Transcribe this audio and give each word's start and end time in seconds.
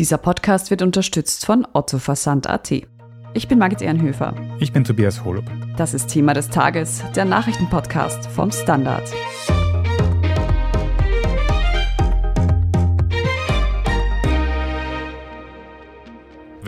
Dieser 0.00 0.16
Podcast 0.16 0.70
wird 0.70 0.80
unterstützt 0.80 1.44
von 1.44 1.66
Otto 1.74 1.98
Versand.at. 1.98 2.72
Ich 3.34 3.48
bin 3.48 3.58
Margit 3.58 3.82
Ehrenhöfer. 3.82 4.34
Ich 4.58 4.72
bin 4.72 4.82
Tobias 4.82 5.26
Holub. 5.26 5.44
Das 5.76 5.92
ist 5.92 6.08
Thema 6.08 6.32
des 6.32 6.48
Tages, 6.48 7.02
der 7.14 7.26
Nachrichtenpodcast 7.26 8.26
vom 8.30 8.50
Standard. 8.50 9.02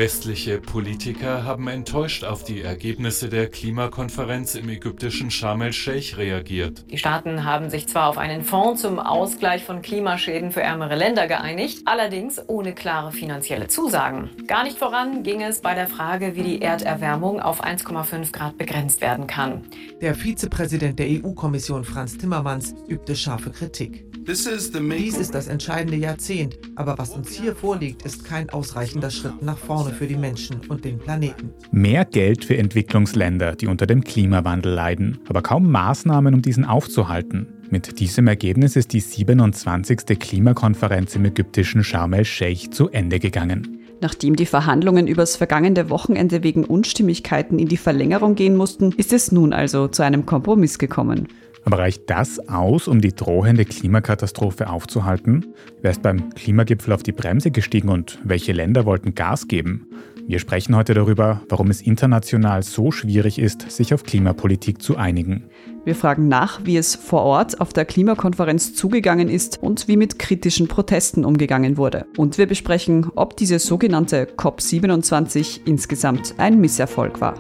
Westliche 0.03 0.61
Politiker 0.61 1.45
haben 1.45 1.69
enttäuscht 1.69 2.25
auf 2.25 2.43
die 2.43 2.61
Ergebnisse 2.61 3.29
der 3.29 3.47
Klimakonferenz 3.47 4.57
im 4.57 4.69
ägyptischen 4.69 5.31
Sharm 5.31 5.63
el-Sheikh 5.63 6.17
reagiert. 6.17 6.91
Die 6.91 6.99
Staaten 6.99 7.45
haben 7.45 7.71
sich 7.71 7.87
zwar 7.87 8.09
auf 8.09 8.19
einen 8.19 8.43
Fonds 8.43 8.83
zum 8.83 8.99
Ausgleich 8.99 9.63
von 9.63 9.81
Klimaschäden 9.81 10.51
für 10.51 10.61
ärmere 10.61 10.97
Länder 10.97 11.29
geeinigt, 11.29 11.83
allerdings 11.85 12.41
ohne 12.49 12.75
klare 12.75 13.13
finanzielle 13.13 13.69
Zusagen. 13.69 14.31
Gar 14.49 14.65
nicht 14.65 14.77
voran 14.77 15.23
ging 15.23 15.41
es 15.41 15.61
bei 15.61 15.77
der 15.77 15.87
Frage, 15.87 16.35
wie 16.35 16.43
die 16.43 16.63
Erderwärmung 16.63 17.39
auf 17.39 17.63
1,5 17.63 18.33
Grad 18.33 18.59
begrenzt 18.59 19.03
werden 19.03 19.29
kann. 19.29 19.67
Der 20.01 20.17
Vizepräsident 20.17 20.99
der 20.99 21.07
EU-Kommission 21.07 21.85
Franz 21.85 22.19
Timmermans 22.19 22.75
übte 22.89 23.15
scharfe 23.15 23.53
Kritik. 23.53 24.12
Dies 24.25 24.47
ist 24.47 25.35
das 25.35 25.49
entscheidende 25.49 25.97
Jahrzehnt, 25.97 26.57
aber 26.77 26.97
was 26.97 27.11
uns 27.11 27.31
hier 27.33 27.57
vorliegt, 27.57 28.07
ist 28.07 28.25
kein 28.25 28.51
ausreichender 28.51 29.11
Schritt 29.11 29.43
nach 29.43 29.59
vorne 29.59 29.93
für 29.93 30.07
die 30.07 30.17
Menschen 30.17 30.61
und 30.69 30.85
den 30.85 30.99
Planeten. 30.99 31.51
Mehr 31.73 32.05
Geld 32.05 32.45
für 32.45 32.57
Entwicklungsländer, 32.57 33.57
die 33.57 33.67
unter 33.67 33.87
dem 33.87 34.05
Klimawandel 34.05 34.75
leiden, 34.75 35.19
aber 35.29 35.43
kaum 35.43 35.69
Maßnahmen, 35.73 36.35
um 36.35 36.43
diesen 36.43 36.65
aufzuhalten. 36.65 37.49
Mit 37.71 37.99
diesem 37.99 38.29
Ergebnis 38.29 38.77
ist 38.77 38.93
die 38.93 39.01
27. 39.01 40.19
Klimakonferenz 40.21 41.17
im 41.17 41.25
ägyptischen 41.25 41.83
Sharm 41.83 42.13
el-Sheikh 42.13 42.71
zu 42.71 42.91
Ende 42.91 43.19
gegangen. 43.19 43.81
Nachdem 44.01 44.37
die 44.37 44.47
Verhandlungen 44.47 45.07
übers 45.07 45.37
vergangene 45.37 45.91
Wochenende 45.91 46.43
wegen 46.43 46.65
Unstimmigkeiten 46.65 47.59
in 47.59 47.69
die 47.69 47.77
Verlängerung 47.77 48.35
gehen 48.35 48.57
mussten, 48.57 48.93
ist 48.97 49.13
es 49.13 49.33
nun 49.33 49.53
also 49.53 49.89
zu 49.89 50.03
einem 50.03 50.27
Kompromiss 50.27 50.79
gekommen. 50.79 51.29
Aber 51.65 51.79
reicht 51.79 52.11
das 52.11 52.49
aus, 52.49 52.89
um 52.89 53.01
die 53.01 53.15
drohende 53.15 53.65
Klimakatastrophe 53.65 54.69
aufzuhalten? 54.69 55.47
Wer 55.81 55.93
ist 55.93 56.03
beim 56.03 56.31
Klimagipfel 56.31 56.93
auf 56.93 57.03
die 57.03 57.13
Bremse 57.13 57.51
gestiegen 57.51 57.89
und 57.89 58.19
welche 58.25 58.53
Länder 58.53 58.85
wollten 58.85 59.15
Gas 59.15 59.49
geben? 59.49 59.87
Wir 60.27 60.39
sprechen 60.39 60.77
heute 60.77 60.95
darüber, 60.95 61.43
warum 61.49 61.69
es 61.69 61.83
international 61.83 62.63
so 62.63 62.93
schwierig 62.93 63.39
ist, 63.39 63.71
sich 63.71 63.93
auf 63.93 64.05
Klimapolitik 64.05 64.81
zu 64.81 64.97
einigen. 64.97 65.45
Wir 65.85 65.97
fragen 65.97 66.29
nach, 66.29 66.65
wie 66.65 66.77
es 66.77 66.95
vor 66.95 67.23
Ort 67.23 67.61
auf 67.61 67.73
der 67.73 67.85
Klimakonferenz 67.85 68.75
zugegangen 68.75 69.29
ist 69.29 69.61
und 69.61 69.89
wie 69.89 69.97
mit 69.97 70.21
kritischen 70.21 70.69
Protesten 70.69 71.25
umgegangen 71.25 71.77
wurde. 71.77 72.07
Und 72.17 72.39
wir 72.39 72.47
besprechen, 72.47 73.11
ob 73.17 73.37
diese 73.37 73.59
sogenannte 73.59 74.29
COP27 74.37 75.63
insgesamt 75.65 76.35
ein 76.39 76.61
Misserfolg 76.61 77.21
war. 77.21 77.35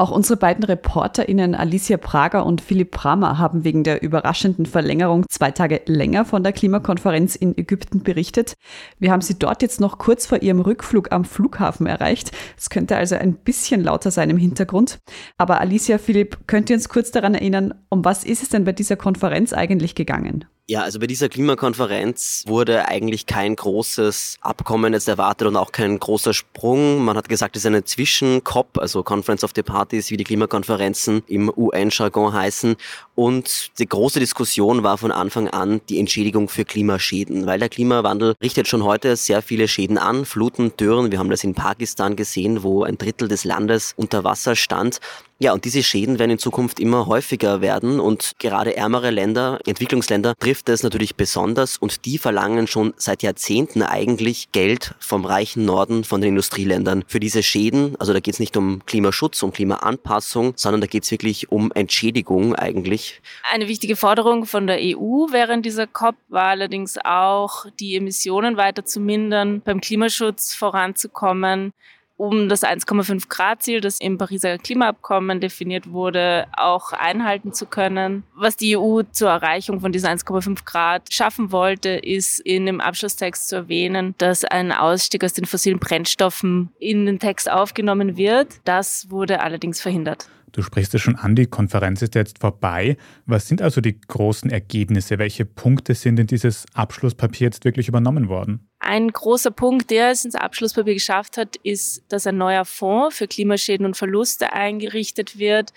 Auch 0.00 0.10
unsere 0.10 0.38
beiden 0.38 0.64
ReporterInnen 0.64 1.54
Alicia 1.54 1.98
Prager 1.98 2.46
und 2.46 2.62
Philipp 2.62 2.92
Bramer 2.92 3.36
haben 3.36 3.64
wegen 3.64 3.84
der 3.84 4.02
überraschenden 4.02 4.64
Verlängerung 4.64 5.26
zwei 5.28 5.50
Tage 5.50 5.82
länger 5.84 6.24
von 6.24 6.42
der 6.42 6.54
Klimakonferenz 6.54 7.36
in 7.36 7.58
Ägypten 7.58 8.02
berichtet. 8.02 8.54
Wir 8.98 9.10
haben 9.10 9.20
sie 9.20 9.38
dort 9.38 9.60
jetzt 9.60 9.78
noch 9.78 9.98
kurz 9.98 10.24
vor 10.24 10.40
ihrem 10.40 10.62
Rückflug 10.62 11.12
am 11.12 11.26
Flughafen 11.26 11.86
erreicht. 11.86 12.32
Es 12.56 12.70
könnte 12.70 12.96
also 12.96 13.14
ein 13.14 13.34
bisschen 13.34 13.84
lauter 13.84 14.10
sein 14.10 14.30
im 14.30 14.38
Hintergrund. 14.38 15.00
Aber 15.36 15.60
Alicia, 15.60 15.98
Philipp, 15.98 16.46
könnt 16.46 16.70
ihr 16.70 16.76
uns 16.76 16.88
kurz 16.88 17.10
daran 17.10 17.34
erinnern, 17.34 17.74
um 17.90 18.02
was 18.02 18.24
ist 18.24 18.42
es 18.42 18.48
denn 18.48 18.64
bei 18.64 18.72
dieser 18.72 18.96
Konferenz 18.96 19.52
eigentlich 19.52 19.94
gegangen? 19.94 20.46
Ja, 20.70 20.82
also 20.82 21.00
bei 21.00 21.08
dieser 21.08 21.28
Klimakonferenz 21.28 22.44
wurde 22.46 22.86
eigentlich 22.86 23.26
kein 23.26 23.56
großes 23.56 24.36
Abkommen 24.40 24.92
jetzt 24.92 25.08
erwartet 25.08 25.48
und 25.48 25.56
auch 25.56 25.72
kein 25.72 25.98
großer 25.98 26.32
Sprung. 26.32 27.04
Man 27.04 27.16
hat 27.16 27.28
gesagt, 27.28 27.56
es 27.56 27.62
ist 27.62 27.66
eine 27.66 27.82
Zwischen-COP, 27.82 28.78
also 28.78 29.02
Conference 29.02 29.42
of 29.42 29.50
the 29.56 29.64
Parties, 29.64 30.12
wie 30.12 30.16
die 30.16 30.22
Klimakonferenzen 30.22 31.24
im 31.26 31.52
UN-Jargon 31.52 32.32
heißen. 32.32 32.76
Und 33.16 33.80
die 33.80 33.86
große 33.88 34.20
Diskussion 34.20 34.84
war 34.84 34.96
von 34.96 35.10
Anfang 35.10 35.48
an 35.48 35.80
die 35.88 35.98
Entschädigung 35.98 36.48
für 36.48 36.64
Klimaschäden, 36.64 37.46
weil 37.46 37.58
der 37.58 37.68
Klimawandel 37.68 38.34
richtet 38.40 38.68
schon 38.68 38.84
heute 38.84 39.16
sehr 39.16 39.42
viele 39.42 39.66
Schäden 39.66 39.98
an, 39.98 40.24
Fluten, 40.24 40.76
Dürren. 40.76 41.10
Wir 41.10 41.18
haben 41.18 41.30
das 41.30 41.42
in 41.42 41.54
Pakistan 41.54 42.14
gesehen, 42.14 42.62
wo 42.62 42.84
ein 42.84 42.96
Drittel 42.96 43.26
des 43.26 43.42
Landes 43.42 43.92
unter 43.96 44.22
Wasser 44.22 44.54
stand. 44.54 45.00
Ja, 45.42 45.54
und 45.54 45.64
diese 45.64 45.82
Schäden 45.82 46.18
werden 46.18 46.32
in 46.32 46.38
Zukunft 46.38 46.78
immer 46.78 47.06
häufiger 47.06 47.62
werden 47.62 47.98
und 47.98 48.32
gerade 48.38 48.76
ärmere 48.76 49.08
Länder, 49.08 49.58
Entwicklungsländer, 49.64 50.34
trifft 50.38 50.68
es 50.68 50.82
natürlich 50.82 51.16
besonders 51.16 51.78
und 51.78 52.04
die 52.04 52.18
verlangen 52.18 52.66
schon 52.66 52.92
seit 52.98 53.22
Jahrzehnten 53.22 53.82
eigentlich 53.82 54.52
Geld 54.52 54.94
vom 54.98 55.24
reichen 55.24 55.64
Norden, 55.64 56.04
von 56.04 56.20
den 56.20 56.28
Industrieländern 56.28 57.04
für 57.06 57.20
diese 57.20 57.42
Schäden. 57.42 57.96
Also 57.98 58.12
da 58.12 58.20
geht 58.20 58.34
es 58.34 58.40
nicht 58.40 58.54
um 58.58 58.84
Klimaschutz, 58.84 59.42
um 59.42 59.50
Klimaanpassung, 59.50 60.52
sondern 60.56 60.82
da 60.82 60.86
geht 60.86 61.04
es 61.04 61.10
wirklich 61.10 61.50
um 61.50 61.72
Entschädigung 61.72 62.54
eigentlich. 62.54 63.22
Eine 63.50 63.66
wichtige 63.66 63.96
Forderung 63.96 64.44
von 64.44 64.66
der 64.66 64.76
EU 64.78 65.28
während 65.30 65.64
dieser 65.64 65.86
COP 65.86 66.16
war 66.28 66.48
allerdings 66.48 66.98
auch, 67.02 67.64
die 67.80 67.96
Emissionen 67.96 68.58
weiter 68.58 68.84
zu 68.84 69.00
mindern, 69.00 69.62
beim 69.62 69.80
Klimaschutz 69.80 70.52
voranzukommen 70.52 71.72
um 72.20 72.50
das 72.50 72.64
1,5 72.64 73.30
Grad 73.30 73.62
Ziel, 73.62 73.80
das 73.80 73.98
im 73.98 74.18
Pariser 74.18 74.58
Klimaabkommen 74.58 75.40
definiert 75.40 75.90
wurde, 75.90 76.46
auch 76.54 76.92
einhalten 76.92 77.54
zu 77.54 77.64
können. 77.64 78.24
Was 78.34 78.58
die 78.58 78.76
EU 78.76 79.00
zur 79.10 79.30
Erreichung 79.30 79.80
von 79.80 79.90
diesen 79.90 80.10
1,5 80.10 80.66
Grad 80.66 81.10
schaffen 81.10 81.50
wollte, 81.50 81.88
ist 81.88 82.38
in 82.40 82.66
dem 82.66 82.82
Abschlusstext 82.82 83.48
zu 83.48 83.56
erwähnen, 83.56 84.14
dass 84.18 84.44
ein 84.44 84.70
Ausstieg 84.70 85.24
aus 85.24 85.32
den 85.32 85.46
fossilen 85.46 85.78
Brennstoffen 85.78 86.68
in 86.78 87.06
den 87.06 87.20
Text 87.20 87.50
aufgenommen 87.50 88.18
wird. 88.18 88.60
Das 88.64 89.10
wurde 89.10 89.40
allerdings 89.40 89.80
verhindert. 89.80 90.28
Du 90.52 90.62
sprichst 90.62 90.94
es 90.94 91.00
schon 91.00 91.16
an, 91.16 91.36
die 91.36 91.46
Konferenz 91.46 92.02
ist 92.02 92.14
jetzt 92.14 92.38
vorbei. 92.38 92.96
Was 93.26 93.48
sind 93.48 93.62
also 93.62 93.80
die 93.80 94.00
großen 94.00 94.50
Ergebnisse? 94.50 95.18
Welche 95.18 95.44
Punkte 95.44 95.94
sind 95.94 96.18
in 96.18 96.26
dieses 96.26 96.66
Abschlusspapier 96.74 97.46
jetzt 97.46 97.64
wirklich 97.64 97.88
übernommen 97.88 98.28
worden? 98.28 98.68
Ein 98.80 99.08
großer 99.08 99.50
Punkt, 99.50 99.90
der 99.90 100.10
es 100.10 100.24
ins 100.24 100.34
Abschlusspapier 100.34 100.94
geschafft 100.94 101.36
hat, 101.36 101.56
ist, 101.62 102.02
dass 102.08 102.26
ein 102.26 102.38
neuer 102.38 102.64
Fonds 102.64 103.16
für 103.16 103.28
Klimaschäden 103.28 103.86
und 103.86 103.96
Verluste 103.96 104.52
eingerichtet 104.52 105.38
wird. 105.38 105.72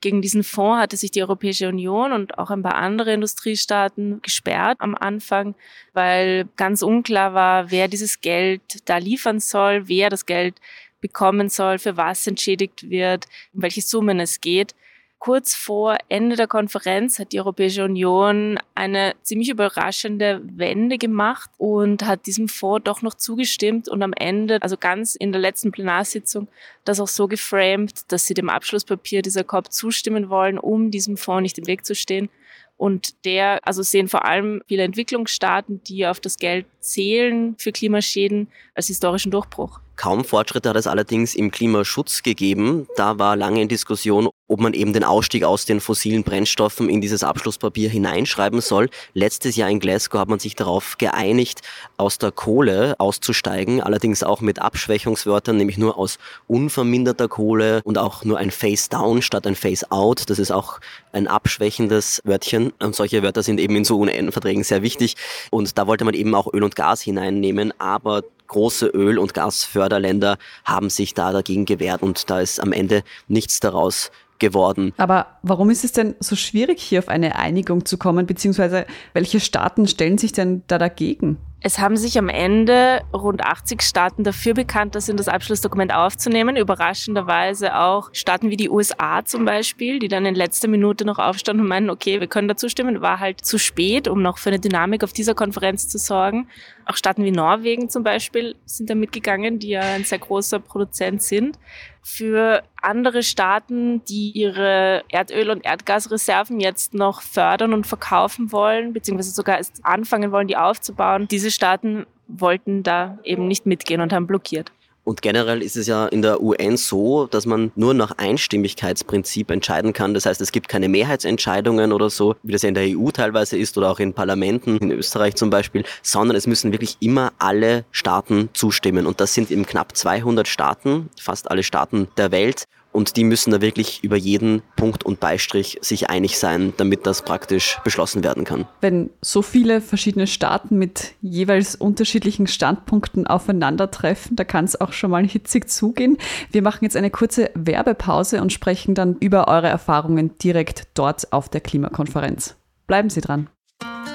Gegen 0.00 0.20
diesen 0.20 0.44
Fonds 0.44 0.82
hatte 0.82 0.96
sich 0.98 1.10
die 1.10 1.22
Europäische 1.22 1.66
Union 1.66 2.12
und 2.12 2.38
auch 2.38 2.50
ein 2.50 2.62
paar 2.62 2.74
andere 2.74 3.14
Industriestaaten 3.14 4.20
gesperrt 4.20 4.76
am 4.80 4.94
Anfang, 4.94 5.54
weil 5.94 6.46
ganz 6.56 6.82
unklar 6.82 7.32
war, 7.32 7.70
wer 7.70 7.88
dieses 7.88 8.20
Geld 8.20 8.60
da 8.84 8.98
liefern 8.98 9.40
soll, 9.40 9.88
wer 9.88 10.10
das 10.10 10.26
Geld 10.26 10.60
bekommen 11.04 11.50
soll, 11.50 11.78
für 11.78 11.98
was 11.98 12.26
entschädigt 12.26 12.88
wird, 12.88 13.26
um 13.52 13.60
welche 13.60 13.82
Summen 13.82 14.20
es 14.20 14.40
geht. 14.40 14.74
Kurz 15.18 15.54
vor 15.54 15.98
Ende 16.08 16.34
der 16.34 16.46
Konferenz 16.46 17.18
hat 17.18 17.32
die 17.32 17.40
Europäische 17.40 17.84
Union 17.84 18.58
eine 18.74 19.12
ziemlich 19.20 19.50
überraschende 19.50 20.40
Wende 20.44 20.96
gemacht 20.96 21.50
und 21.58 22.06
hat 22.06 22.24
diesem 22.24 22.48
Fonds 22.48 22.84
doch 22.84 23.02
noch 23.02 23.12
zugestimmt 23.12 23.86
und 23.86 24.02
am 24.02 24.14
Ende, 24.14 24.62
also 24.62 24.78
ganz 24.78 25.14
in 25.14 25.30
der 25.30 25.42
letzten 25.42 25.72
Plenarsitzung, 25.72 26.48
das 26.86 27.00
auch 27.00 27.08
so 27.08 27.28
geframed, 27.28 28.10
dass 28.10 28.24
sie 28.24 28.32
dem 28.32 28.48
Abschlusspapier 28.48 29.20
dieser 29.20 29.44
COP 29.44 29.70
zustimmen 29.70 30.30
wollen, 30.30 30.58
um 30.58 30.90
diesem 30.90 31.18
Fonds 31.18 31.42
nicht 31.42 31.58
im 31.58 31.66
Weg 31.66 31.84
zu 31.84 31.94
stehen. 31.94 32.30
Und 32.78 33.26
der, 33.26 33.60
also 33.66 33.82
sehen 33.82 34.08
vor 34.08 34.24
allem 34.24 34.62
viele 34.66 34.84
Entwicklungsstaaten, 34.84 35.82
die 35.84 36.06
auf 36.06 36.18
das 36.18 36.38
Geld 36.38 36.64
zählen 36.80 37.56
für 37.58 37.72
Klimaschäden, 37.72 38.48
als 38.74 38.86
historischen 38.86 39.30
Durchbruch. 39.30 39.83
Kaum 39.96 40.24
Fortschritte 40.24 40.68
hat 40.68 40.76
es 40.76 40.86
allerdings 40.86 41.34
im 41.34 41.50
Klimaschutz 41.50 42.22
gegeben. 42.22 42.88
Da 42.96 43.18
war 43.18 43.36
lange 43.36 43.62
in 43.62 43.68
Diskussion, 43.68 44.28
ob 44.48 44.60
man 44.60 44.74
eben 44.74 44.92
den 44.92 45.04
Ausstieg 45.04 45.44
aus 45.44 45.64
den 45.64 45.80
fossilen 45.80 46.24
Brennstoffen 46.24 46.88
in 46.88 47.00
dieses 47.00 47.22
Abschlusspapier 47.22 47.88
hineinschreiben 47.88 48.60
soll. 48.60 48.90
Letztes 49.14 49.56
Jahr 49.56 49.70
in 49.70 49.80
Glasgow 49.80 50.20
hat 50.20 50.28
man 50.28 50.38
sich 50.38 50.56
darauf 50.56 50.98
geeinigt, 50.98 51.62
aus 51.96 52.18
der 52.18 52.32
Kohle 52.32 52.94
auszusteigen, 52.98 53.80
allerdings 53.80 54.22
auch 54.22 54.40
mit 54.40 54.60
Abschwächungswörtern, 54.60 55.56
nämlich 55.56 55.78
nur 55.78 55.96
aus 55.96 56.18
unverminderter 56.46 57.28
Kohle 57.28 57.80
und 57.84 57.96
auch 57.96 58.24
nur 58.24 58.38
ein 58.38 58.50
Face 58.50 58.88
Down 58.88 59.22
statt 59.22 59.46
ein 59.46 59.54
Face 59.56 59.90
Out. 59.90 60.28
Das 60.28 60.38
ist 60.38 60.50
auch 60.50 60.80
ein 61.12 61.28
abschwächendes 61.28 62.20
Wörtchen 62.24 62.72
und 62.80 62.94
solche 62.94 63.22
Wörter 63.22 63.42
sind 63.42 63.60
eben 63.60 63.76
in 63.76 63.84
so 63.84 63.98
UN-Verträgen 63.98 64.64
sehr 64.64 64.82
wichtig. 64.82 65.16
Und 65.50 65.78
da 65.78 65.86
wollte 65.86 66.04
man 66.04 66.14
eben 66.14 66.34
auch 66.34 66.52
Öl 66.52 66.64
und 66.64 66.76
Gas 66.76 67.00
hineinnehmen, 67.00 67.72
aber 67.78 68.22
große 68.48 68.86
Öl- 68.86 69.18
und 69.18 69.34
Gasförderländer 69.34 70.38
haben 70.64 70.90
sich 70.90 71.14
da 71.14 71.32
dagegen 71.32 71.64
gewehrt 71.64 72.02
und 72.02 72.30
da 72.30 72.40
ist 72.40 72.60
am 72.60 72.72
Ende 72.72 73.02
nichts 73.28 73.60
daraus 73.60 74.10
geworden. 74.38 74.92
Aber 74.96 75.26
warum 75.42 75.70
ist 75.70 75.84
es 75.84 75.92
denn 75.92 76.14
so 76.20 76.36
schwierig, 76.36 76.80
hier 76.80 76.98
auf 76.98 77.08
eine 77.08 77.36
Einigung 77.36 77.84
zu 77.84 77.98
kommen, 77.98 78.26
beziehungsweise 78.26 78.86
welche 79.12 79.40
Staaten 79.40 79.86
stellen 79.86 80.18
sich 80.18 80.32
denn 80.32 80.62
da 80.66 80.78
dagegen? 80.78 81.38
Es 81.66 81.78
haben 81.78 81.96
sich 81.96 82.18
am 82.18 82.28
Ende 82.28 83.00
rund 83.14 83.42
80 83.42 83.80
Staaten 83.80 84.22
dafür 84.22 84.52
bekannt, 84.52 84.94
das 84.94 85.08
in 85.08 85.16
das 85.16 85.28
Abschlussdokument 85.28 85.94
aufzunehmen. 85.94 86.58
Überraschenderweise 86.58 87.78
auch 87.78 88.10
Staaten 88.12 88.50
wie 88.50 88.58
die 88.58 88.68
USA 88.68 89.24
zum 89.24 89.46
Beispiel, 89.46 89.98
die 89.98 90.08
dann 90.08 90.26
in 90.26 90.34
letzter 90.34 90.68
Minute 90.68 91.06
noch 91.06 91.18
aufstanden 91.18 91.62
und 91.62 91.70
meinen, 91.70 91.88
okay, 91.88 92.20
wir 92.20 92.26
können 92.26 92.48
dazu 92.48 92.68
stimmen. 92.68 93.00
War 93.00 93.18
halt 93.18 93.42
zu 93.42 93.58
spät, 93.58 94.08
um 94.08 94.20
noch 94.20 94.36
für 94.36 94.50
eine 94.50 94.60
Dynamik 94.60 95.02
auf 95.02 95.14
dieser 95.14 95.34
Konferenz 95.34 95.88
zu 95.88 95.96
sorgen. 95.96 96.48
Auch 96.84 96.96
Staaten 96.96 97.24
wie 97.24 97.30
Norwegen 97.30 97.88
zum 97.88 98.02
Beispiel 98.02 98.56
sind 98.66 98.90
da 98.90 98.94
mitgegangen, 98.94 99.58
die 99.58 99.70
ja 99.70 99.80
ein 99.80 100.04
sehr 100.04 100.18
großer 100.18 100.60
Produzent 100.60 101.22
sind. 101.22 101.58
Für 102.06 102.62
andere 102.82 103.22
Staaten, 103.22 104.04
die 104.04 104.30
ihre 104.32 105.04
Erdöl- 105.08 105.48
und 105.48 105.64
Erdgasreserven 105.64 106.60
jetzt 106.60 106.92
noch 106.92 107.22
fördern 107.22 107.72
und 107.72 107.86
verkaufen 107.86 108.52
wollen, 108.52 108.92
beziehungsweise 108.92 109.30
sogar 109.30 109.56
erst 109.56 109.84
anfangen 109.86 110.30
wollen, 110.30 110.46
die 110.46 110.58
aufzubauen, 110.58 111.26
diese 111.28 111.50
Staaten 111.50 112.04
wollten 112.28 112.82
da 112.82 113.18
eben 113.24 113.48
nicht 113.48 113.64
mitgehen 113.64 114.02
und 114.02 114.12
haben 114.12 114.26
blockiert. 114.26 114.70
Und 115.04 115.20
generell 115.20 115.62
ist 115.62 115.76
es 115.76 115.86
ja 115.86 116.06
in 116.06 116.22
der 116.22 116.42
UN 116.42 116.78
so, 116.78 117.26
dass 117.26 117.44
man 117.44 117.70
nur 117.76 117.92
nach 117.92 118.12
Einstimmigkeitsprinzip 118.16 119.50
entscheiden 119.50 119.92
kann. 119.92 120.14
Das 120.14 120.24
heißt, 120.24 120.40
es 120.40 120.50
gibt 120.50 120.68
keine 120.68 120.88
Mehrheitsentscheidungen 120.88 121.92
oder 121.92 122.08
so, 122.08 122.36
wie 122.42 122.52
das 122.52 122.62
ja 122.62 122.70
in 122.70 122.74
der 122.74 122.98
EU 122.98 123.10
teilweise 123.10 123.58
ist 123.58 123.76
oder 123.76 123.90
auch 123.90 124.00
in 124.00 124.14
Parlamenten, 124.14 124.78
in 124.78 124.90
Österreich 124.90 125.34
zum 125.34 125.50
Beispiel, 125.50 125.84
sondern 126.02 126.36
es 126.36 126.46
müssen 126.46 126.72
wirklich 126.72 126.96
immer 127.00 127.32
alle 127.38 127.84
Staaten 127.90 128.48
zustimmen. 128.54 129.06
Und 129.06 129.20
das 129.20 129.34
sind 129.34 129.50
eben 129.50 129.66
knapp 129.66 129.94
200 129.94 130.48
Staaten, 130.48 131.10
fast 131.20 131.50
alle 131.50 131.62
Staaten 131.62 132.08
der 132.16 132.32
Welt. 132.32 132.64
Und 132.94 133.16
die 133.16 133.24
müssen 133.24 133.50
da 133.50 133.60
wirklich 133.60 134.04
über 134.04 134.14
jeden 134.14 134.62
Punkt 134.76 135.04
und 135.04 135.18
Beistrich 135.18 135.78
sich 135.80 136.10
einig 136.10 136.38
sein, 136.38 136.72
damit 136.76 137.06
das 137.06 137.22
praktisch 137.22 137.80
beschlossen 137.82 138.22
werden 138.22 138.44
kann. 138.44 138.68
Wenn 138.80 139.10
so 139.20 139.42
viele 139.42 139.80
verschiedene 139.80 140.28
Staaten 140.28 140.78
mit 140.78 141.14
jeweils 141.20 141.74
unterschiedlichen 141.74 142.46
Standpunkten 142.46 143.26
aufeinandertreffen, 143.26 144.36
da 144.36 144.44
kann 144.44 144.64
es 144.64 144.80
auch 144.80 144.92
schon 144.92 145.10
mal 145.10 145.26
hitzig 145.26 145.68
zugehen. 145.68 146.18
Wir 146.52 146.62
machen 146.62 146.84
jetzt 146.84 146.96
eine 146.96 147.10
kurze 147.10 147.50
Werbepause 147.54 148.40
und 148.40 148.52
sprechen 148.52 148.94
dann 148.94 149.16
über 149.18 149.48
eure 149.48 149.68
Erfahrungen 149.68 150.38
direkt 150.38 150.86
dort 150.94 151.32
auf 151.32 151.48
der 151.48 151.62
Klimakonferenz. 151.62 152.54
Bleiben 152.86 153.10
Sie 153.10 153.20
dran. 153.20 153.50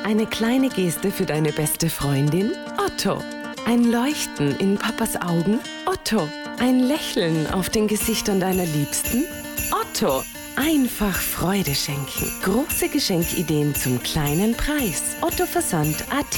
Eine 0.05 0.25
kleine 0.25 0.69
Geste 0.69 1.11
für 1.11 1.25
deine 1.25 1.51
beste 1.51 1.89
Freundin? 1.89 2.51
Otto. 2.77 3.17
Ein 3.65 3.91
Leuchten 3.91 4.55
in 4.59 4.77
Papas 4.77 5.17
Augen? 5.21 5.59
Otto. 5.85 6.25
Ein 6.59 6.81
Lächeln 6.81 7.47
auf 7.47 7.69
den 7.69 7.87
Gesichtern 7.87 8.41
deiner 8.41 8.65
Liebsten? 8.65 9.23
Otto. 9.71 10.23
Einfach 10.57 11.15
Freude 11.15 11.73
schenken. 11.73 12.29
Große 12.43 12.89
Geschenkideen 12.89 13.73
zum 13.73 14.03
kleinen 14.03 14.53
Preis. 14.55 15.15
Otto 15.21 15.45
Versand 15.45 16.03
AT. 16.11 16.35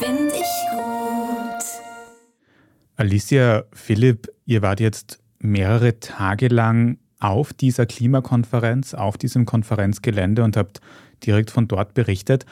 Finde 0.00 0.34
ich 0.34 0.76
gut. 0.76 1.64
Alicia, 2.96 3.62
Philipp, 3.72 4.26
ihr 4.44 4.60
wart 4.62 4.80
jetzt 4.80 5.20
mehrere 5.38 6.00
Tage 6.00 6.48
lang 6.48 6.98
auf 7.20 7.52
dieser 7.52 7.86
Klimakonferenz, 7.86 8.94
auf 8.94 9.18
diesem 9.18 9.46
Konferenzgelände 9.46 10.42
und 10.42 10.56
habt 10.56 10.80
direkt 11.24 11.52
von 11.52 11.68
dort 11.68 11.94
berichtet. 11.94 12.44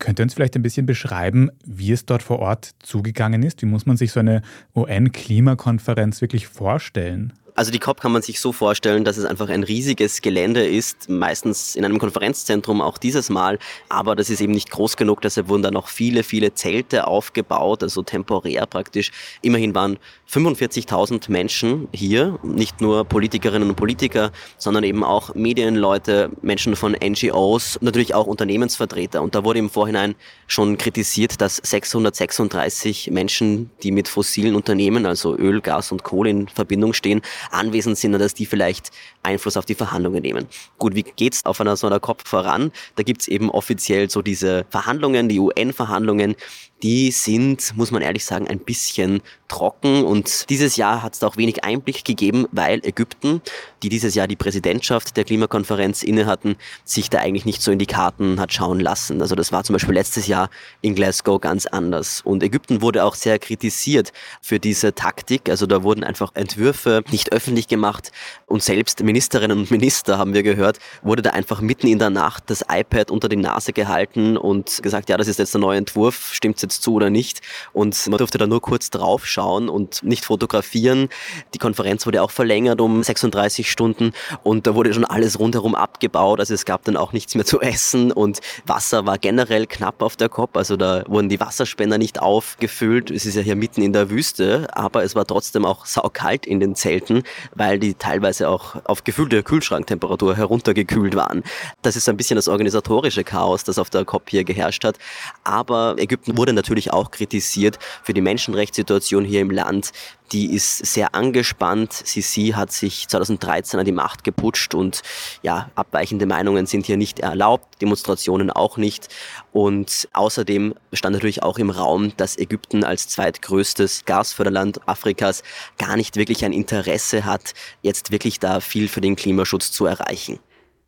Könnt 0.00 0.18
ihr 0.18 0.22
uns 0.22 0.34
vielleicht 0.34 0.56
ein 0.56 0.62
bisschen 0.62 0.86
beschreiben, 0.86 1.50
wie 1.64 1.92
es 1.92 2.06
dort 2.06 2.22
vor 2.22 2.38
Ort 2.40 2.74
zugegangen 2.80 3.42
ist? 3.42 3.60
Wie 3.60 3.66
muss 3.66 3.84
man 3.84 3.98
sich 3.98 4.12
so 4.12 4.20
eine 4.20 4.40
UN-Klimakonferenz 4.74 6.22
wirklich 6.22 6.48
vorstellen? 6.48 7.34
Also 7.54 7.70
die 7.70 7.78
COP 7.78 8.00
kann 8.00 8.12
man 8.12 8.22
sich 8.22 8.40
so 8.40 8.52
vorstellen, 8.52 9.04
dass 9.04 9.16
es 9.16 9.24
einfach 9.24 9.48
ein 9.48 9.62
riesiges 9.62 10.22
Gelände 10.22 10.66
ist, 10.66 11.08
meistens 11.08 11.76
in 11.76 11.84
einem 11.84 11.98
Konferenzzentrum 11.98 12.80
auch 12.80 12.98
dieses 12.98 13.30
Mal, 13.30 13.58
aber 13.88 14.16
das 14.16 14.30
ist 14.30 14.40
eben 14.40 14.52
nicht 14.52 14.70
groß 14.70 14.96
genug, 14.96 15.20
deshalb 15.20 15.48
wurden 15.48 15.62
da 15.62 15.70
noch 15.70 15.88
viele, 15.88 16.22
viele 16.22 16.54
Zelte 16.54 17.06
aufgebaut, 17.06 17.82
also 17.82 18.02
temporär 18.02 18.66
praktisch. 18.66 19.10
Immerhin 19.42 19.74
waren 19.74 19.98
45.000 20.30 21.30
Menschen 21.30 21.88
hier, 21.92 22.38
nicht 22.42 22.80
nur 22.80 23.04
Politikerinnen 23.04 23.68
und 23.68 23.76
Politiker, 23.76 24.30
sondern 24.58 24.84
eben 24.84 25.02
auch 25.02 25.34
Medienleute, 25.34 26.30
Menschen 26.42 26.76
von 26.76 26.92
NGOs, 26.92 27.78
natürlich 27.80 28.14
auch 28.14 28.26
Unternehmensvertreter. 28.26 29.22
Und 29.22 29.34
da 29.34 29.44
wurde 29.44 29.58
im 29.58 29.70
Vorhinein 29.70 30.14
schon 30.46 30.78
kritisiert, 30.78 31.40
dass 31.40 31.56
636 31.56 33.10
Menschen, 33.10 33.70
die 33.82 33.90
mit 33.90 34.08
fossilen 34.08 34.54
Unternehmen, 34.54 35.04
also 35.06 35.36
Öl, 35.36 35.60
Gas 35.60 35.90
und 35.92 36.04
Kohle 36.04 36.30
in 36.30 36.48
Verbindung 36.48 36.92
stehen, 36.92 37.22
anwesend 37.50 37.98
sind 37.98 38.14
und 38.14 38.20
dass 38.20 38.34
die 38.34 38.46
vielleicht 38.46 38.90
Einfluss 39.22 39.56
auf 39.56 39.64
die 39.64 39.74
Verhandlungen 39.74 40.22
nehmen. 40.22 40.46
Gut, 40.78 40.94
wie 40.94 41.02
geht's 41.02 41.44
auf 41.44 41.60
einer 41.60 41.76
so 41.76 41.86
einer 41.86 42.00
COP 42.00 42.26
voran? 42.26 42.72
Da 42.96 43.02
gibt's 43.02 43.28
eben 43.28 43.50
offiziell 43.50 44.10
so 44.10 44.22
diese 44.22 44.66
Verhandlungen, 44.70 45.28
die 45.28 45.38
UN-Verhandlungen, 45.38 46.36
die 46.82 47.10
sind, 47.10 47.76
muss 47.76 47.90
man 47.90 48.02
ehrlich 48.02 48.24
sagen, 48.24 48.48
ein 48.48 48.60
bisschen 48.60 49.22
trocken 49.48 50.04
und 50.04 50.48
dieses 50.48 50.76
Jahr 50.76 51.02
hat 51.02 51.14
es 51.14 51.18
da 51.18 51.26
auch 51.26 51.36
wenig 51.36 51.64
Einblick 51.64 52.04
gegeben, 52.04 52.46
weil 52.52 52.80
Ägypten, 52.84 53.42
die 53.82 53.88
dieses 53.88 54.14
Jahr 54.14 54.28
die 54.28 54.36
Präsidentschaft 54.36 55.16
der 55.16 55.24
Klimakonferenz 55.24 56.02
inne 56.02 56.26
hatten, 56.26 56.56
sich 56.84 57.10
da 57.10 57.18
eigentlich 57.18 57.44
nicht 57.44 57.60
so 57.60 57.72
in 57.72 57.78
die 57.78 57.86
Karten 57.86 58.38
hat 58.38 58.52
schauen 58.52 58.78
lassen. 58.78 59.20
Also 59.20 59.34
das 59.34 59.50
war 59.50 59.64
zum 59.64 59.74
Beispiel 59.74 59.94
letztes 59.94 60.28
Jahr 60.28 60.50
in 60.82 60.94
Glasgow 60.94 61.40
ganz 61.40 61.66
anders. 61.66 62.20
Und 62.22 62.42
Ägypten 62.42 62.80
wurde 62.80 63.04
auch 63.04 63.16
sehr 63.16 63.38
kritisiert 63.38 64.12
für 64.40 64.60
diese 64.60 64.94
Taktik. 64.94 65.50
Also 65.50 65.66
da 65.66 65.82
wurden 65.82 66.04
einfach 66.04 66.30
Entwürfe 66.34 67.02
nicht 67.10 67.32
öffentlich 67.32 67.66
gemacht 67.66 68.12
und 68.46 68.62
selbst 68.62 69.02
Ministerinnen 69.02 69.58
und 69.58 69.70
Minister, 69.70 70.18
haben 70.18 70.32
wir 70.34 70.44
gehört, 70.44 70.78
wurde 71.02 71.22
da 71.22 71.30
einfach 71.30 71.60
mitten 71.60 71.88
in 71.88 71.98
der 71.98 72.10
Nacht 72.10 72.44
das 72.46 72.64
iPad 72.70 73.10
unter 73.10 73.28
die 73.28 73.36
Nase 73.36 73.72
gehalten 73.72 74.36
und 74.36 74.82
gesagt, 74.82 75.08
ja, 75.08 75.16
das 75.16 75.26
ist 75.26 75.38
jetzt 75.38 75.54
der 75.54 75.60
neue 75.60 75.78
Entwurf, 75.78 76.30
stimmt's 76.32 76.62
jetzt 76.70 76.82
zu 76.82 76.94
oder 76.94 77.10
nicht? 77.10 77.40
Und 77.72 78.06
man 78.06 78.18
durfte 78.18 78.38
da 78.38 78.46
nur 78.46 78.60
kurz 78.60 78.90
drauf 78.90 79.26
schauen 79.26 79.68
und 79.68 80.02
nicht 80.02 80.24
fotografieren. 80.24 81.08
Die 81.54 81.58
Konferenz 81.58 82.06
wurde 82.06 82.22
auch 82.22 82.30
verlängert 82.30 82.80
um 82.80 83.02
36 83.02 83.70
Stunden 83.70 84.12
und 84.42 84.66
da 84.66 84.74
wurde 84.74 84.94
schon 84.94 85.04
alles 85.04 85.38
rundherum 85.38 85.74
abgebaut. 85.74 86.40
Also 86.40 86.54
es 86.54 86.64
gab 86.64 86.84
dann 86.84 86.96
auch 86.96 87.12
nichts 87.12 87.34
mehr 87.34 87.44
zu 87.44 87.60
essen 87.60 88.12
und 88.12 88.38
Wasser 88.66 89.04
war 89.06 89.18
generell 89.18 89.66
knapp 89.66 90.02
auf 90.02 90.16
der 90.16 90.28
COP. 90.28 90.56
Also 90.56 90.76
da 90.76 91.04
wurden 91.08 91.28
die 91.28 91.40
Wasserspender 91.40 91.98
nicht 91.98 92.20
aufgefüllt. 92.20 93.10
Es 93.10 93.26
ist 93.26 93.34
ja 93.34 93.42
hier 93.42 93.56
mitten 93.56 93.82
in 93.82 93.92
der 93.92 94.10
Wüste, 94.10 94.68
aber 94.72 95.02
es 95.02 95.14
war 95.14 95.26
trotzdem 95.26 95.64
auch 95.64 95.86
saukalt 95.86 96.46
in 96.46 96.60
den 96.60 96.74
Zelten, 96.74 97.24
weil 97.54 97.78
die 97.78 97.94
teilweise 97.94 98.48
auch 98.48 98.76
auf 98.84 99.04
gefühlte 99.04 99.42
Kühlschranktemperatur 99.42 100.36
heruntergekühlt 100.36 101.16
waren. 101.16 101.42
Das 101.82 101.96
ist 101.96 102.08
ein 102.08 102.16
bisschen 102.16 102.36
das 102.36 102.48
organisatorische 102.48 103.24
Chaos, 103.24 103.64
das 103.64 103.78
auf 103.78 103.90
der 103.90 104.04
COP 104.04 104.30
hier 104.30 104.44
geherrscht 104.44 104.84
hat. 104.84 104.96
Aber 105.44 105.96
Ägypten 105.98 106.36
wurde 106.36 106.52
natürlich 106.60 106.92
auch 106.92 107.10
kritisiert 107.10 107.78
für 108.02 108.12
die 108.12 108.20
Menschenrechtssituation 108.20 109.24
hier 109.24 109.40
im 109.40 109.50
Land. 109.50 109.92
Die 110.32 110.54
ist 110.54 110.86
sehr 110.86 111.14
angespannt. 111.14 111.92
Sisi 111.92 112.52
hat 112.54 112.70
sich 112.70 113.08
2013 113.08 113.80
an 113.80 113.86
die 113.86 113.92
Macht 113.92 114.22
geputscht 114.22 114.74
und 114.74 115.02
ja, 115.42 115.70
abweichende 115.74 116.26
Meinungen 116.26 116.66
sind 116.66 116.86
hier 116.86 116.96
nicht 116.96 117.18
erlaubt, 117.18 117.80
Demonstrationen 117.80 118.50
auch 118.50 118.76
nicht. 118.76 119.08
Und 119.52 120.08
außerdem 120.12 120.74
stand 120.92 121.14
natürlich 121.14 121.42
auch 121.42 121.58
im 121.58 121.70
Raum, 121.70 122.12
dass 122.16 122.38
Ägypten 122.38 122.84
als 122.84 123.08
zweitgrößtes 123.08 124.04
Gasförderland 124.04 124.86
Afrikas 124.86 125.42
gar 125.78 125.96
nicht 125.96 126.16
wirklich 126.16 126.44
ein 126.44 126.52
Interesse 126.52 127.24
hat, 127.24 127.54
jetzt 127.82 128.10
wirklich 128.10 128.38
da 128.38 128.60
viel 128.60 128.88
für 128.88 129.00
den 129.00 129.16
Klimaschutz 129.16 129.72
zu 129.72 129.86
erreichen. 129.86 130.38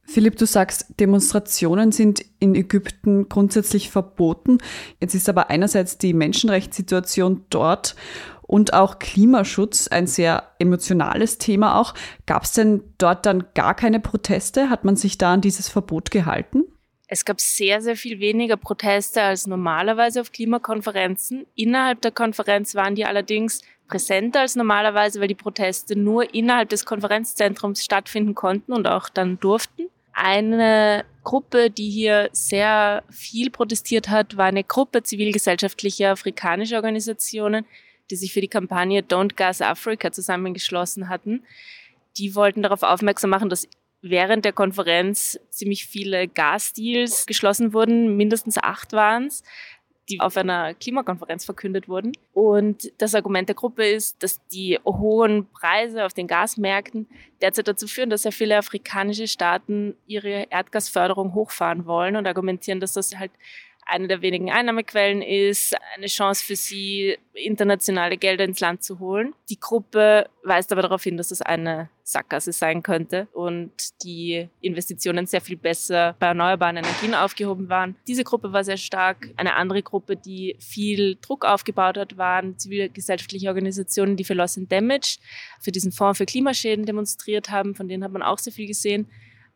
Philipp, 0.04 0.36
du 0.36 0.46
sagst, 0.46 0.86
Demonstrationen 1.00 1.92
sind 1.92 2.24
in 2.38 2.54
Ägypten 2.54 3.28
grundsätzlich 3.28 3.90
verboten. 3.90 4.58
Jetzt 5.00 5.14
ist 5.14 5.28
aber 5.28 5.48
einerseits 5.48 5.96
die 5.96 6.12
Menschenrechtssituation 6.12 7.44
dort 7.50 7.94
und 8.42 8.74
auch 8.74 8.98
Klimaschutz 8.98 9.88
ein 9.88 10.06
sehr 10.06 10.50
emotionales 10.58 11.38
Thema 11.38 11.80
auch. 11.80 11.94
Gab 12.26 12.42
es 12.42 12.52
denn 12.52 12.82
dort 12.98 13.24
dann 13.24 13.44
gar 13.54 13.74
keine 13.74 14.00
Proteste? 14.00 14.68
Hat 14.68 14.84
man 14.84 14.96
sich 14.96 15.16
da 15.16 15.32
an 15.32 15.40
dieses 15.40 15.68
Verbot 15.68 16.10
gehalten? 16.10 16.64
Es 17.06 17.24
gab 17.24 17.40
sehr, 17.40 17.80
sehr 17.80 17.96
viel 17.96 18.20
weniger 18.20 18.56
Proteste 18.56 19.22
als 19.22 19.46
normalerweise 19.46 20.20
auf 20.20 20.32
Klimakonferenzen. 20.32 21.46
Innerhalb 21.54 22.00
der 22.00 22.10
Konferenz 22.10 22.74
waren 22.74 22.94
die 22.94 23.04
allerdings 23.04 23.62
präsenter 23.86 24.40
als 24.40 24.56
normalerweise, 24.56 25.20
weil 25.20 25.28
die 25.28 25.34
Proteste 25.34 25.94
nur 25.94 26.34
innerhalb 26.34 26.70
des 26.70 26.86
Konferenzzentrums 26.86 27.84
stattfinden 27.84 28.34
konnten 28.34 28.72
und 28.72 28.86
auch 28.86 29.10
dann 29.10 29.38
durften. 29.38 29.88
Eine 30.12 31.04
Gruppe, 31.24 31.70
die 31.70 31.90
hier 31.90 32.28
sehr 32.32 33.02
viel 33.10 33.50
protestiert 33.50 34.08
hat, 34.08 34.36
war 34.36 34.46
eine 34.46 34.64
Gruppe 34.64 35.02
zivilgesellschaftlicher 35.02 36.10
afrikanischer 36.10 36.76
Organisationen, 36.76 37.64
die 38.10 38.16
sich 38.16 38.32
für 38.32 38.40
die 38.40 38.48
Kampagne 38.48 39.00
Don't 39.00 39.36
Gas 39.36 39.62
Africa 39.62 40.12
zusammengeschlossen 40.12 41.08
hatten. 41.08 41.44
Die 42.18 42.34
wollten 42.34 42.62
darauf 42.62 42.82
aufmerksam 42.82 43.30
machen, 43.30 43.48
dass 43.48 43.68
während 44.02 44.44
der 44.44 44.52
Konferenz 44.52 45.38
ziemlich 45.48 45.86
viele 45.86 46.28
Gasdeals 46.28 47.26
geschlossen 47.26 47.72
wurden, 47.72 48.16
mindestens 48.16 48.58
acht 48.58 48.92
waren 48.92 49.26
es, 49.26 49.42
die 50.08 50.20
auf 50.20 50.36
einer 50.36 50.74
Klimakonferenz 50.74 51.44
verkündet 51.44 51.88
wurden. 51.88 52.12
Und 52.32 52.92
das 52.98 53.14
Argument 53.14 53.48
der 53.48 53.54
Gruppe 53.54 53.86
ist, 53.86 54.22
dass 54.22 54.44
die 54.48 54.78
hohen 54.84 55.46
Preise 55.52 56.04
auf 56.04 56.12
den 56.12 56.26
Gasmärkten 56.26 57.06
derzeit 57.40 57.68
dazu 57.68 57.86
führen, 57.86 58.10
dass 58.10 58.22
sehr 58.22 58.32
viele 58.32 58.58
afrikanische 58.58 59.28
Staaten 59.28 59.94
ihre 60.06 60.46
Erdgasförderung 60.50 61.34
hochfahren 61.34 61.86
wollen 61.86 62.16
und 62.16 62.26
argumentieren, 62.26 62.80
dass 62.80 62.94
das 62.94 63.16
halt 63.16 63.30
eine 63.84 64.08
der 64.08 64.22
wenigen 64.22 64.50
Einnahmequellen 64.50 65.22
ist, 65.22 65.74
eine 65.96 66.06
Chance 66.06 66.44
für 66.44 66.56
sie, 66.56 67.18
internationale 67.34 68.16
Gelder 68.16 68.44
ins 68.44 68.60
Land 68.60 68.82
zu 68.82 68.98
holen. 68.98 69.34
Die 69.48 69.58
Gruppe 69.58 70.28
weist 70.42 70.72
aber 70.72 70.82
darauf 70.82 71.02
hin, 71.02 71.16
dass 71.16 71.28
das 71.28 71.42
eine 71.42 71.88
Sackgasse 72.04 72.52
sein 72.52 72.82
könnte 72.82 73.28
und 73.32 73.70
die 74.02 74.48
Investitionen 74.60 75.26
sehr 75.26 75.40
viel 75.40 75.56
besser 75.56 76.16
bei 76.18 76.26
erneuerbaren 76.26 76.76
Energien 76.76 77.14
aufgehoben 77.14 77.68
waren. 77.68 77.96
Diese 78.06 78.24
Gruppe 78.24 78.52
war 78.52 78.64
sehr 78.64 78.76
stark. 78.76 79.30
Eine 79.36 79.54
andere 79.54 79.82
Gruppe, 79.82 80.16
die 80.16 80.56
viel 80.58 81.16
Druck 81.20 81.44
aufgebaut 81.44 81.96
hat, 81.96 82.16
waren 82.16 82.58
zivilgesellschaftliche 82.58 83.48
Organisationen, 83.48 84.16
die 84.16 84.24
für 84.24 84.34
Loss 84.34 84.58
and 84.58 84.70
Damage, 84.70 85.18
für 85.60 85.72
diesen 85.72 85.92
Fonds 85.92 86.18
für 86.18 86.26
Klimaschäden 86.26 86.84
demonstriert 86.84 87.50
haben. 87.50 87.74
Von 87.74 87.88
denen 87.88 88.04
hat 88.04 88.12
man 88.12 88.22
auch 88.22 88.38
sehr 88.38 88.52
viel 88.52 88.66
gesehen 88.66 89.08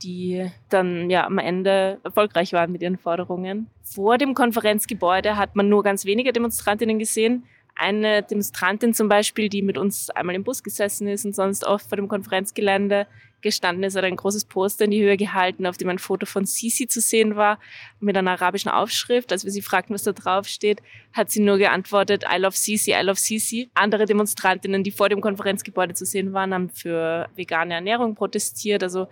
die 0.02 0.50
dann 0.68 1.10
ja 1.10 1.26
am 1.26 1.38
Ende 1.38 1.98
erfolgreich 2.04 2.52
waren 2.52 2.72
mit 2.72 2.82
ihren 2.82 2.98
Forderungen. 2.98 3.68
Vor 3.82 4.18
dem 4.18 4.34
Konferenzgebäude 4.34 5.36
hat 5.36 5.56
man 5.56 5.68
nur 5.68 5.82
ganz 5.82 6.04
wenige 6.04 6.32
Demonstrantinnen 6.32 6.98
gesehen. 6.98 7.44
Eine 7.74 8.22
Demonstrantin 8.22 8.94
zum 8.94 9.08
Beispiel, 9.08 9.48
die 9.48 9.62
mit 9.62 9.76
uns 9.76 10.10
einmal 10.10 10.34
im 10.34 10.44
Bus 10.44 10.62
gesessen 10.62 11.08
ist 11.08 11.24
und 11.24 11.34
sonst 11.34 11.64
oft 11.64 11.88
vor 11.88 11.96
dem 11.96 12.08
Konferenzgelände 12.08 13.06
gestanden 13.42 13.84
ist, 13.84 13.96
hat 13.96 14.04
ein 14.04 14.16
großes 14.16 14.46
Poster 14.46 14.86
in 14.86 14.90
die 14.90 15.02
Höhe 15.02 15.16
gehalten, 15.16 15.66
auf 15.66 15.76
dem 15.76 15.88
ein 15.88 15.98
Foto 15.98 16.26
von 16.26 16.46
Sisi 16.46 16.88
zu 16.88 17.00
sehen 17.00 17.36
war, 17.36 17.58
mit 18.00 18.16
einer 18.16 18.32
arabischen 18.32 18.70
Aufschrift. 18.70 19.30
Als 19.30 19.44
wir 19.44 19.52
sie 19.52 19.62
fragten, 19.62 19.94
was 19.94 20.02
da 20.02 20.12
drauf 20.12 20.48
steht, 20.48 20.82
hat 21.12 21.30
sie 21.30 21.40
nur 21.40 21.58
geantwortet, 21.58 22.24
I 22.24 22.38
love 22.38 22.56
Sisi, 22.56 22.92
I 22.92 23.02
love 23.02 23.20
Sisi. 23.20 23.70
Andere 23.74 24.06
Demonstrantinnen, 24.06 24.82
die 24.82 24.90
vor 24.90 25.08
dem 25.08 25.20
Konferenzgebäude 25.20 25.94
zu 25.94 26.04
sehen 26.06 26.32
waren, 26.32 26.54
haben 26.54 26.70
für 26.70 27.28
vegane 27.36 27.74
Ernährung 27.74 28.14
protestiert. 28.14 28.82
Also 28.82 29.06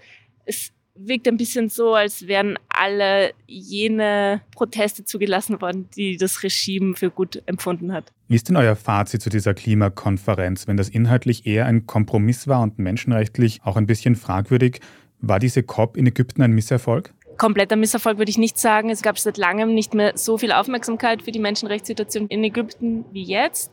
es 0.47 0.73
wirkt 0.95 1.27
ein 1.29 1.37
bisschen 1.37 1.69
so, 1.69 1.95
als 1.95 2.27
wären 2.27 2.59
alle 2.69 3.33
jene 3.47 4.41
Proteste 4.53 5.05
zugelassen 5.05 5.61
worden, 5.61 5.89
die 5.97 6.17
das 6.17 6.43
Regime 6.43 6.95
für 6.95 7.11
gut 7.11 7.43
empfunden 7.47 7.93
hat. 7.93 8.13
Wie 8.29 8.37
ist 8.37 8.49
denn 8.49 8.57
euer 8.57 8.77
Fazit 8.77 9.21
zu 9.21 9.31
dieser 9.31 9.55
Klimakonferenz? 9.55 10.67
Wenn 10.67 10.77
das 10.77 10.89
inhaltlich 10.89 11.47
eher 11.47 11.67
ein 11.67 11.87
Kompromiss 11.87 12.49
war 12.49 12.63
und 12.63 12.79
menschenrechtlich 12.79 13.61
auch 13.65 13.77
ein 13.77 13.87
bisschen 13.87 14.15
fragwürdig, 14.15 14.81
war 15.21 15.39
diese 15.39 15.63
COP 15.63 15.97
in 15.97 16.07
Ägypten 16.07 16.43
ein 16.43 16.53
Misserfolg? 16.53 17.13
Kompletter 17.37 17.77
Misserfolg 17.77 18.19
würde 18.19 18.31
ich 18.31 18.39
nicht 18.39 18.59
sagen. 18.59 18.91
Es 18.91 19.03
gab 19.03 19.19
seit 19.19 19.37
langem 19.37 19.75
nicht 19.75 19.95
mehr 19.95 20.13
so 20.17 20.39
viel 20.39 20.53
Aufmerksamkeit 20.53 21.23
für 21.23 21.33
die 21.33 21.39
Menschenrechtssituation 21.39 22.29
in 22.29 22.45
Ägypten 22.45 23.05
wie 23.13 23.23
jetzt. 23.23 23.73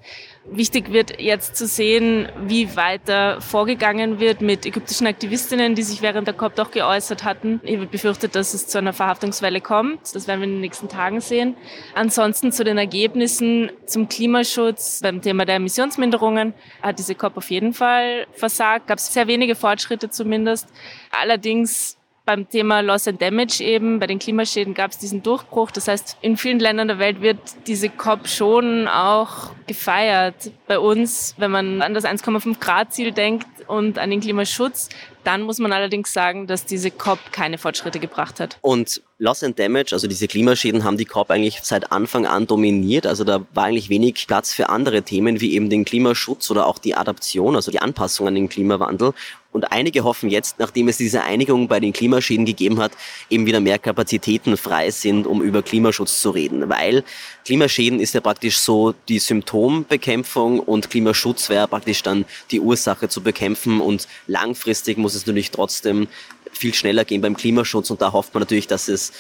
Wichtig 0.50 0.92
wird 0.92 1.20
jetzt 1.20 1.56
zu 1.56 1.68
sehen, 1.68 2.28
wie 2.46 2.76
weiter 2.76 3.40
vorgegangen 3.42 4.20
wird 4.20 4.42
mit 4.42 4.66
ägyptischen 4.66 5.08
Aktivistinnen, 5.08 5.76
die 5.76 5.84
sich 5.84 6.02
während 6.02 6.28
der 6.28 6.34
COP 6.34 6.56
doch 6.56 6.72
geäußert 6.72 7.24
hatten. 7.24 7.62
Ich 7.64 7.80
befürchtet, 7.90 8.36
dass 8.36 8.54
es 8.54 8.68
zu 8.68 8.78
einer 8.78 8.94
Verhaftungswelle 8.94 9.62
kommt. 9.62 10.16
Das 10.16 10.28
werden 10.28 10.42
wir 10.42 10.48
in 10.48 10.54
den 10.56 10.62
nächsten 10.62 10.90
Tagen 10.90 11.22
sehen. 11.22 11.56
Ansonsten 11.94 12.52
zu 12.52 12.64
den 12.64 12.78
Ergebnissen 12.78 13.72
zum 13.86 14.10
Klimaschutz 14.10 15.02
beim 15.02 15.22
Thema 15.22 15.46
der 15.46 15.56
Emissionsminderungen 15.56 16.54
hat 16.82 17.00
diese 17.00 17.16
COP 17.16 17.38
auf 17.38 17.52
jeden 17.52 17.74
Fall 17.74 18.26
versagt. 18.34 18.88
Gab 18.88 18.98
es 18.98 19.14
sehr 19.14 19.28
wenige 19.28 19.56
Fortschritte 19.56 20.10
zumindest. 20.10 20.68
Allerdings 21.12 21.98
beim 22.26 22.48
Thema 22.48 22.82
Loss 22.82 23.08
and 23.08 23.22
Damage 23.22 23.64
eben, 23.64 24.00
bei 24.00 24.08
den 24.08 24.20
Klimaschäden 24.20 24.74
gab 24.74 24.92
es 24.92 24.98
diesen 24.98 25.24
Durchbruch. 25.24 25.72
Das 25.72 25.88
heißt, 25.88 26.18
in 26.22 26.38
vielen 26.38 26.60
Ländern 26.60 26.88
der 26.88 27.00
Welt 27.00 27.22
wird 27.22 27.40
diese 27.68 27.90
COP 27.90 28.28
schon 28.28 28.88
auch 28.88 29.52
gefeiert. 29.68 30.52
Bei 30.68 30.80
uns, 30.80 31.36
wenn 31.38 31.52
man 31.52 31.82
an 31.82 31.94
das 31.94 32.06
1,5 32.06 32.60
Grad 32.60 32.94
Ziel 32.94 33.12
denkt 33.12 33.48
und 33.68 33.98
an 33.98 34.12
den 34.12 34.22
Klimaschutz, 34.22 34.90
dann 35.24 35.42
muss 35.42 35.60
man 35.60 35.72
allerdings 35.72 36.14
sagen, 36.14 36.48
dass 36.48 36.66
diese 36.66 36.92
COP 36.92 37.20
keine 37.32 37.58
Fortschritte 37.58 38.00
gebracht 38.00 38.40
hat. 38.40 38.58
Und 38.62 39.02
Loss 39.20 39.44
and 39.44 39.60
Damage, 39.60 39.94
also 39.94 40.08
diese 40.08 40.28
Klimaschäden, 40.28 40.84
haben 40.84 40.98
die 40.98 41.06
COP 41.06 41.30
eigentlich 41.30 41.60
seit 41.62 41.92
Anfang 41.92 42.26
an 42.26 42.48
dominiert. 42.48 43.06
Also 43.06 43.24
da 43.24 43.46
war 43.54 43.66
eigentlich 43.66 43.90
wenig 43.90 44.26
Platz 44.28 44.54
für 44.54 44.70
andere 44.70 45.04
Themen 45.04 45.42
wie 45.42 45.54
eben 45.54 45.70
den 45.70 45.86
Klimaschutz 45.86 46.50
oder 46.50 46.66
auch 46.66 46.80
die 46.80 46.96
Adaption, 46.96 47.56
also 47.56 47.70
die 47.70 47.80
Anpassung 47.80 48.28
an 48.28 48.36
den 48.36 48.50
Klimawandel. 48.50 49.14
Und 49.52 49.72
einige 49.72 50.04
hoffen 50.06 50.30
jetzt, 50.30 50.60
nachdem 50.60 50.88
es 50.88 50.98
diese 50.98 51.24
Einigung 51.24 51.68
bei 51.68 51.80
den 51.80 51.92
Klimaschäden 51.92 52.46
gegeben 52.46 52.80
hat, 52.80 52.94
eben 53.30 53.46
wieder 53.46 53.60
mehr 53.60 53.80
Kapazitäten 53.80 54.56
frei 54.56 54.92
sind, 54.92 55.28
um 55.28 55.42
über 55.42 55.62
Klimaschutz 55.62 56.22
zu 56.22 56.30
reden. 56.30 56.70
Weil 56.70 57.04
Klimaschäden 57.46 58.00
ist 58.00 58.14
ja 58.14 58.22
praktisch 58.22 58.58
so 58.60 58.94
die 59.10 59.20
Symptombekämpfung 59.20 60.60
und 60.60 60.90
Klimaschutz 60.90 61.50
wäre 61.50 61.68
praktisch 61.68 62.02
dann 62.02 62.24
die 62.50 62.62
Ursache 62.62 63.10
zu 63.10 63.22
bekämpfen. 63.22 63.82
Und 63.82 64.08
langfristig 64.28 64.98
muss 64.98 65.11
es 65.16 65.26
natürlich 65.26 65.52
trotzdem 65.52 66.08
viel 66.52 66.74
schneller 66.74 67.06
gehen 67.06 67.22
beim 67.22 67.38
Klimaschutz. 67.38 67.90
Und 67.90 68.02
da 68.02 68.12
hofft 68.12 68.34
man 68.34 68.42
natürlich, 68.42 68.68
dass 68.68 68.88
es 68.88 69.12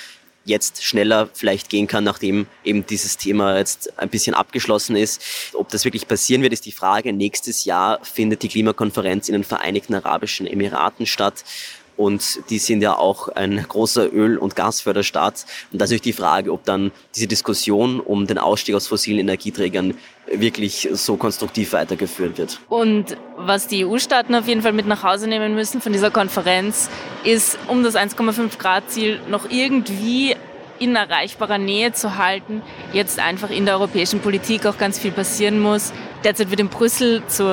jetzt 0.43 0.83
schneller 0.83 1.29
vielleicht 1.33 1.69
gehen 1.69 1.87
kann, 1.87 2.03
nachdem 2.03 2.47
eben 2.63 2.85
dieses 2.85 3.17
Thema 3.17 3.57
jetzt 3.57 3.99
ein 3.99 4.09
bisschen 4.09 4.33
abgeschlossen 4.33 4.95
ist. 4.95 5.21
Ob 5.53 5.69
das 5.69 5.85
wirklich 5.85 6.07
passieren 6.07 6.41
wird, 6.41 6.53
ist 6.53 6.65
die 6.65 6.71
Frage. 6.71 7.13
Nächstes 7.13 7.65
Jahr 7.65 8.03
findet 8.03 8.41
die 8.41 8.49
Klimakonferenz 8.49 9.29
in 9.29 9.33
den 9.33 9.43
Vereinigten 9.43 9.93
Arabischen 9.93 10.47
Emiraten 10.47 11.05
statt. 11.05 11.43
Und 11.97 12.39
die 12.49 12.57
sind 12.57 12.81
ja 12.81 12.97
auch 12.97 13.27
ein 13.29 13.63
großer 13.67 14.11
Öl- 14.11 14.37
und 14.37 14.55
Gasförderstaat. 14.55 15.45
Und 15.71 15.79
da 15.79 15.85
ist 15.85 15.91
natürlich 15.91 16.01
die 16.01 16.13
Frage, 16.13 16.51
ob 16.51 16.63
dann 16.65 16.91
diese 17.15 17.27
Diskussion 17.27 17.99
um 17.99 18.27
den 18.27 18.37
Ausstieg 18.37 18.75
aus 18.75 18.87
fossilen 18.87 19.19
Energieträgern 19.19 19.95
wirklich 20.33 20.89
so 20.93 21.17
konstruktiv 21.17 21.73
weitergeführt 21.73 22.37
wird. 22.37 22.59
Und 22.69 23.17
was 23.37 23.67
die 23.67 23.85
EU-Staaten 23.85 24.33
auf 24.35 24.47
jeden 24.47 24.61
Fall 24.61 24.73
mit 24.73 24.87
nach 24.87 25.03
Hause 25.03 25.27
nehmen 25.27 25.55
müssen 25.55 25.81
von 25.81 25.91
dieser 25.91 26.11
Konferenz, 26.11 26.89
ist, 27.23 27.57
um 27.67 27.83
das 27.83 27.95
1,5 27.95 28.57
Grad 28.57 28.89
Ziel 28.89 29.19
noch 29.29 29.49
irgendwie 29.49 30.35
in 30.81 30.95
erreichbarer 30.95 31.59
Nähe 31.59 31.93
zu 31.93 32.17
halten, 32.17 32.63
jetzt 32.91 33.19
einfach 33.19 33.51
in 33.51 33.65
der 33.65 33.75
europäischen 33.75 34.19
Politik 34.19 34.65
auch 34.65 34.79
ganz 34.79 34.97
viel 34.97 35.11
passieren 35.11 35.59
muss. 35.59 35.93
Derzeit 36.23 36.49
wird 36.49 36.59
in 36.59 36.69
Brüssel 36.69 37.21
zur 37.27 37.49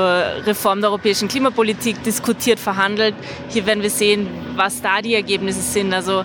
Reform 0.47 0.81
der 0.81 0.89
europäischen 0.89 1.29
Klimapolitik 1.29 2.03
diskutiert, 2.03 2.59
verhandelt. 2.59 3.15
Hier 3.51 3.67
werden 3.67 3.83
wir 3.83 3.91
sehen, 3.91 4.27
was 4.57 4.81
da 4.81 5.03
die 5.03 5.15
Ergebnisse 5.15 5.61
sind. 5.61 5.93
Also 5.93 6.25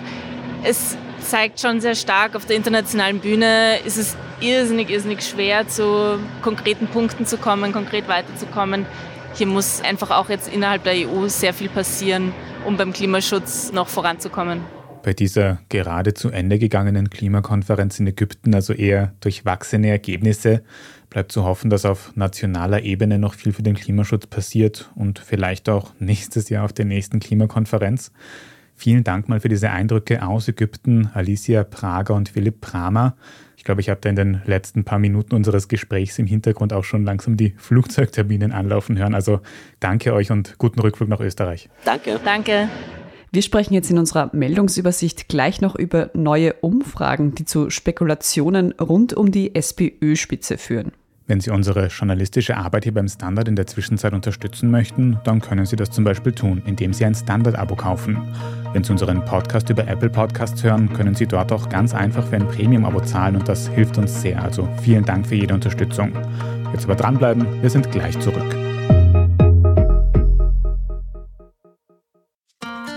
es 0.62 0.96
zeigt 1.20 1.60
schon 1.60 1.82
sehr 1.82 1.94
stark, 1.94 2.34
auf 2.34 2.46
der 2.46 2.56
internationalen 2.56 3.20
Bühne 3.20 3.80
ist 3.84 3.98
es 3.98 4.16
irrsinnig, 4.40 4.88
irrsinnig 4.88 5.22
schwer, 5.22 5.68
zu 5.68 6.18
konkreten 6.40 6.86
Punkten 6.86 7.26
zu 7.26 7.36
kommen, 7.36 7.72
konkret 7.72 8.08
weiterzukommen. 8.08 8.86
Hier 9.34 9.46
muss 9.46 9.82
einfach 9.82 10.10
auch 10.10 10.30
jetzt 10.30 10.50
innerhalb 10.50 10.84
der 10.84 10.94
EU 10.94 11.28
sehr 11.28 11.52
viel 11.52 11.68
passieren, 11.68 12.32
um 12.64 12.78
beim 12.78 12.94
Klimaschutz 12.94 13.72
noch 13.72 13.88
voranzukommen 13.88 14.62
bei 15.04 15.12
dieser 15.12 15.60
gerade 15.68 16.14
zu 16.14 16.30
Ende 16.30 16.58
gegangenen 16.58 17.10
Klimakonferenz 17.10 18.00
in 18.00 18.06
Ägypten 18.06 18.54
also 18.54 18.72
eher 18.72 19.12
durchwachsene 19.20 19.88
Ergebnisse. 19.88 20.64
Bleibt 21.10 21.30
zu 21.30 21.44
hoffen, 21.44 21.70
dass 21.70 21.84
auf 21.84 22.16
nationaler 22.16 22.82
Ebene 22.82 23.18
noch 23.18 23.34
viel 23.34 23.52
für 23.52 23.62
den 23.62 23.74
Klimaschutz 23.74 24.26
passiert 24.26 24.90
und 24.96 25.18
vielleicht 25.18 25.68
auch 25.68 25.92
nächstes 25.98 26.48
Jahr 26.48 26.64
auf 26.64 26.72
der 26.72 26.86
nächsten 26.86 27.20
Klimakonferenz. 27.20 28.10
Vielen 28.74 29.04
Dank 29.04 29.28
mal 29.28 29.38
für 29.38 29.48
diese 29.48 29.70
Eindrücke 29.70 30.26
aus 30.26 30.48
Ägypten, 30.48 31.08
Alicia 31.14 31.62
Prager 31.62 32.14
und 32.14 32.30
Philipp 32.30 32.60
Pramer. 32.60 33.14
Ich 33.56 33.62
glaube, 33.62 33.82
ich 33.82 33.88
habe 33.88 34.00
da 34.00 34.08
in 34.08 34.16
den 34.16 34.40
letzten 34.46 34.84
paar 34.84 34.98
Minuten 34.98 35.34
unseres 35.34 35.68
Gesprächs 35.68 36.18
im 36.18 36.26
Hintergrund 36.26 36.72
auch 36.72 36.84
schon 36.84 37.04
langsam 37.04 37.36
die 37.36 37.54
Flugzeugturbinen 37.56 38.52
anlaufen 38.52 38.98
hören. 38.98 39.14
Also 39.14 39.40
danke 39.80 40.12
euch 40.12 40.30
und 40.30 40.58
guten 40.58 40.80
Rückflug 40.80 41.08
nach 41.08 41.20
Österreich. 41.20 41.68
Danke. 41.84 42.18
Danke. 42.24 42.68
Wir 43.34 43.42
sprechen 43.42 43.74
jetzt 43.74 43.90
in 43.90 43.98
unserer 43.98 44.30
Meldungsübersicht 44.32 45.26
gleich 45.26 45.60
noch 45.60 45.74
über 45.74 46.08
neue 46.14 46.52
Umfragen, 46.60 47.34
die 47.34 47.44
zu 47.44 47.68
Spekulationen 47.68 48.70
rund 48.74 49.12
um 49.12 49.32
die 49.32 49.56
SPÖ-Spitze 49.56 50.56
führen. 50.56 50.92
Wenn 51.26 51.40
Sie 51.40 51.50
unsere 51.50 51.88
journalistische 51.88 52.56
Arbeit 52.56 52.84
hier 52.84 52.94
beim 52.94 53.08
Standard 53.08 53.48
in 53.48 53.56
der 53.56 53.66
Zwischenzeit 53.66 54.12
unterstützen 54.12 54.70
möchten, 54.70 55.18
dann 55.24 55.40
können 55.40 55.66
Sie 55.66 55.74
das 55.74 55.90
zum 55.90 56.04
Beispiel 56.04 56.30
tun, 56.30 56.62
indem 56.64 56.92
Sie 56.92 57.04
ein 57.04 57.16
Standard-Abo 57.16 57.74
kaufen. 57.74 58.18
Wenn 58.72 58.84
Sie 58.84 58.92
unseren 58.92 59.24
Podcast 59.24 59.68
über 59.68 59.88
Apple 59.88 60.10
Podcasts 60.10 60.62
hören, 60.62 60.92
können 60.92 61.16
Sie 61.16 61.26
dort 61.26 61.50
auch 61.50 61.68
ganz 61.68 61.92
einfach 61.92 62.24
für 62.24 62.36
ein 62.36 62.46
Premium-Abo 62.46 63.00
zahlen 63.00 63.34
und 63.34 63.48
das 63.48 63.66
hilft 63.66 63.98
uns 63.98 64.22
sehr. 64.22 64.40
Also 64.44 64.68
vielen 64.80 65.04
Dank 65.04 65.26
für 65.26 65.34
jede 65.34 65.54
Unterstützung. 65.54 66.12
Jetzt 66.72 66.84
aber 66.84 66.94
dranbleiben, 66.94 67.44
wir 67.60 67.70
sind 67.70 67.90
gleich 67.90 68.16
zurück. 68.20 68.63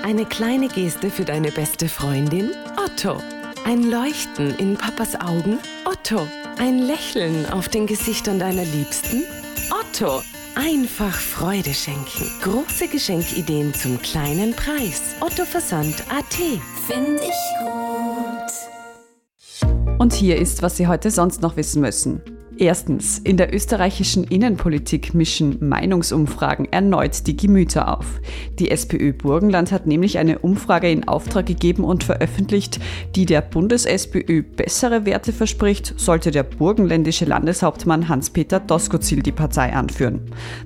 Eine 0.08 0.26
kleine 0.26 0.70
Geste 0.70 1.10
für 1.10 1.26
deine 1.26 1.52
beste 1.52 1.90
Freundin? 1.90 2.52
Otto. 2.78 3.22
Ein 3.66 3.92
Leuchten 3.92 4.56
in 4.58 4.78
Papas 4.78 5.20
Augen? 5.20 5.60
Otto. 5.84 6.26
Ein 6.58 6.80
Lächeln 6.80 7.46
auf 7.48 7.68
den 7.68 7.88
Gesichtern 7.88 8.40
deiner 8.40 8.64
Liebsten? 8.64 9.26
Otto. 9.70 10.22
Einfach 10.56 11.14
Freude 11.14 11.74
schenken. 11.74 12.32
Große 12.42 12.88
Geschenkideen 12.88 13.74
zum 13.74 14.02
kleinen 14.02 14.54
Preis. 14.54 15.02
Otto 15.20 15.44
Versand 15.44 16.02
AT. 16.10 16.36
Finde 16.88 17.22
ich 17.22 17.44
gut. 19.60 19.74
Und 20.00 20.14
hier 20.14 20.38
ist, 20.38 20.62
was 20.62 20.78
Sie 20.78 20.88
heute 20.88 21.12
sonst 21.12 21.42
noch 21.42 21.58
wissen 21.58 21.82
müssen. 21.82 22.22
Erstens, 22.60 23.20
in 23.20 23.38
der 23.38 23.54
österreichischen 23.54 24.24
Innenpolitik 24.24 25.14
mischen 25.14 25.58
Meinungsumfragen 25.60 26.72
erneut 26.72 27.28
die 27.28 27.38
Gemüter 27.38 28.00
auf. 28.00 28.20
Die 28.58 28.72
SPÖ 28.72 29.14
Burgenland 29.14 29.72
hat 29.72 29.86
nämlich 29.86 30.18
eine 30.18 30.40
Umfrage 30.40 30.90
in 30.90 31.08
Auftrag 31.08 31.46
gegeben 31.46 31.84
und 31.84 32.04
veröffentlicht, 32.04 32.80
die 33.16 33.28
der 33.28 33.42
Bundes-SPÖ 33.42 34.42
bessere 34.42 35.06
Werte 35.06 35.34
verspricht, 35.34 35.94
sollte 35.98 36.32
der 36.32 36.42
burgenländische 36.42 37.26
Landeshauptmann 37.26 38.10
Hans-Peter 38.10 38.60
Doskozil 38.60 39.22
die 39.22 39.32
Partei 39.32 39.74
anführen. 39.74 40.22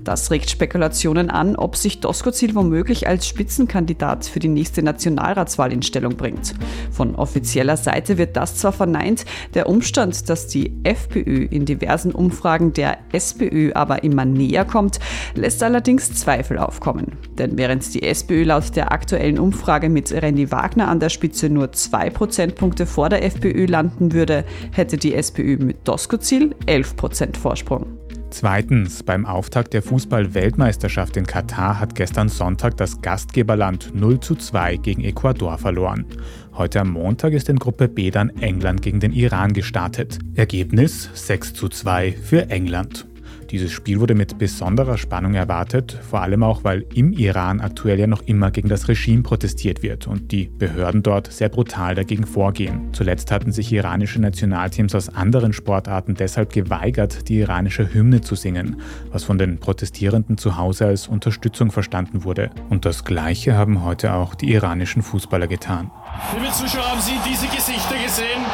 Das 0.05 0.31
regt 0.31 0.49
Spekulationen 0.49 1.29
an, 1.29 1.57
ob 1.57 1.75
sich 1.75 1.99
Doskozil 1.99 2.55
womöglich 2.55 3.09
als 3.09 3.27
Spitzenkandidat 3.27 4.25
für 4.25 4.39
die 4.39 4.47
nächste 4.47 4.81
Nationalratswahl 4.81 5.73
in 5.73 5.81
Stellung 5.81 6.15
bringt. 6.15 6.53
Von 6.89 7.15
offizieller 7.15 7.75
Seite 7.75 8.17
wird 8.17 8.37
das 8.37 8.55
zwar 8.55 8.71
verneint, 8.71 9.25
der 9.55 9.67
Umstand, 9.67 10.29
dass 10.29 10.47
die 10.47 10.71
FPÖ 10.83 11.43
in 11.43 11.65
die 11.65 11.80
diversen 11.81 12.11
Umfragen 12.11 12.73
der 12.73 12.97
SPÖ 13.11 13.71
aber 13.73 14.03
immer 14.03 14.25
näher 14.25 14.65
kommt, 14.65 14.99
lässt 15.35 15.63
allerdings 15.63 16.13
Zweifel 16.13 16.57
aufkommen. 16.57 17.17
Denn 17.37 17.57
während 17.57 17.93
die 17.93 18.03
SPÖ 18.03 18.43
laut 18.43 18.75
der 18.75 18.91
aktuellen 18.91 19.39
Umfrage 19.39 19.89
mit 19.89 20.11
Randy 20.11 20.51
Wagner 20.51 20.87
an 20.87 20.99
der 20.99 21.09
Spitze 21.09 21.49
nur 21.49 21.71
zwei 21.71 22.09
Prozentpunkte 22.09 22.85
vor 22.85 23.09
der 23.09 23.23
FPÖ 23.23 23.65
landen 23.65 24.13
würde, 24.13 24.45
hätte 24.71 24.97
die 24.97 25.15
SPÖ 25.15 25.57
mit 25.57 25.87
Doskozil 25.87 26.55
11 26.65 26.95
Prozent 26.95 27.37
Vorsprung. 27.37 27.85
Zweitens, 28.31 29.03
beim 29.03 29.25
Auftakt 29.25 29.73
der 29.73 29.83
Fußball-Weltmeisterschaft 29.83 31.17
in 31.17 31.25
Katar 31.25 31.81
hat 31.81 31.95
gestern 31.95 32.29
Sonntag 32.29 32.77
das 32.77 33.01
Gastgeberland 33.01 33.91
0 33.93 34.21
zu 34.21 34.35
2 34.35 34.77
gegen 34.77 35.03
Ecuador 35.03 35.57
verloren. 35.57 36.05
Heute 36.53 36.81
am 36.81 36.89
Montag 36.89 37.31
ist 37.31 37.47
in 37.47 37.59
Gruppe 37.59 37.87
B 37.87 38.11
dann 38.11 38.29
England 38.41 38.81
gegen 38.81 38.99
den 38.99 39.13
Iran 39.13 39.53
gestartet. 39.53 40.19
Ergebnis 40.35 41.09
6 41.13 41.53
zu 41.53 41.69
2 41.69 42.11
für 42.11 42.49
England. 42.49 43.07
Dieses 43.51 43.73
Spiel 43.73 43.99
wurde 43.99 44.15
mit 44.15 44.37
besonderer 44.37 44.97
Spannung 44.97 45.33
erwartet, 45.33 45.99
vor 46.09 46.21
allem 46.21 46.41
auch, 46.41 46.63
weil 46.63 46.85
im 46.93 47.11
Iran 47.11 47.59
aktuell 47.59 47.99
ja 47.99 48.07
noch 48.07 48.21
immer 48.21 48.49
gegen 48.49 48.69
das 48.69 48.87
Regime 48.87 49.23
protestiert 49.23 49.83
wird 49.83 50.07
und 50.07 50.31
die 50.31 50.45
Behörden 50.47 51.03
dort 51.03 51.29
sehr 51.29 51.49
brutal 51.49 51.93
dagegen 51.93 52.25
vorgehen. 52.25 52.93
Zuletzt 52.93 53.29
hatten 53.29 53.51
sich 53.51 53.73
iranische 53.73 54.21
Nationalteams 54.21 54.95
aus 54.95 55.09
anderen 55.09 55.51
Sportarten 55.51 56.15
deshalb 56.15 56.53
geweigert, 56.53 57.27
die 57.27 57.39
iranische 57.39 57.93
Hymne 57.93 58.21
zu 58.21 58.35
singen, 58.35 58.77
was 59.11 59.25
von 59.25 59.37
den 59.37 59.59
Protestierenden 59.59 60.37
zu 60.37 60.55
Hause 60.55 60.85
als 60.85 61.09
Unterstützung 61.09 61.71
verstanden 61.71 62.23
wurde. 62.23 62.51
Und 62.69 62.85
das 62.85 63.03
Gleiche 63.03 63.57
haben 63.57 63.83
heute 63.83 64.13
auch 64.13 64.33
die 64.33 64.53
iranischen 64.53 65.01
Fußballer 65.01 65.47
getan. 65.47 65.91
Liebe 66.33 66.53
Zuschauer, 66.53 66.89
haben 66.89 67.01
Sie 67.01 67.19
diese 67.29 67.47
Gesichter 67.47 67.95
gesehen? 68.01 68.45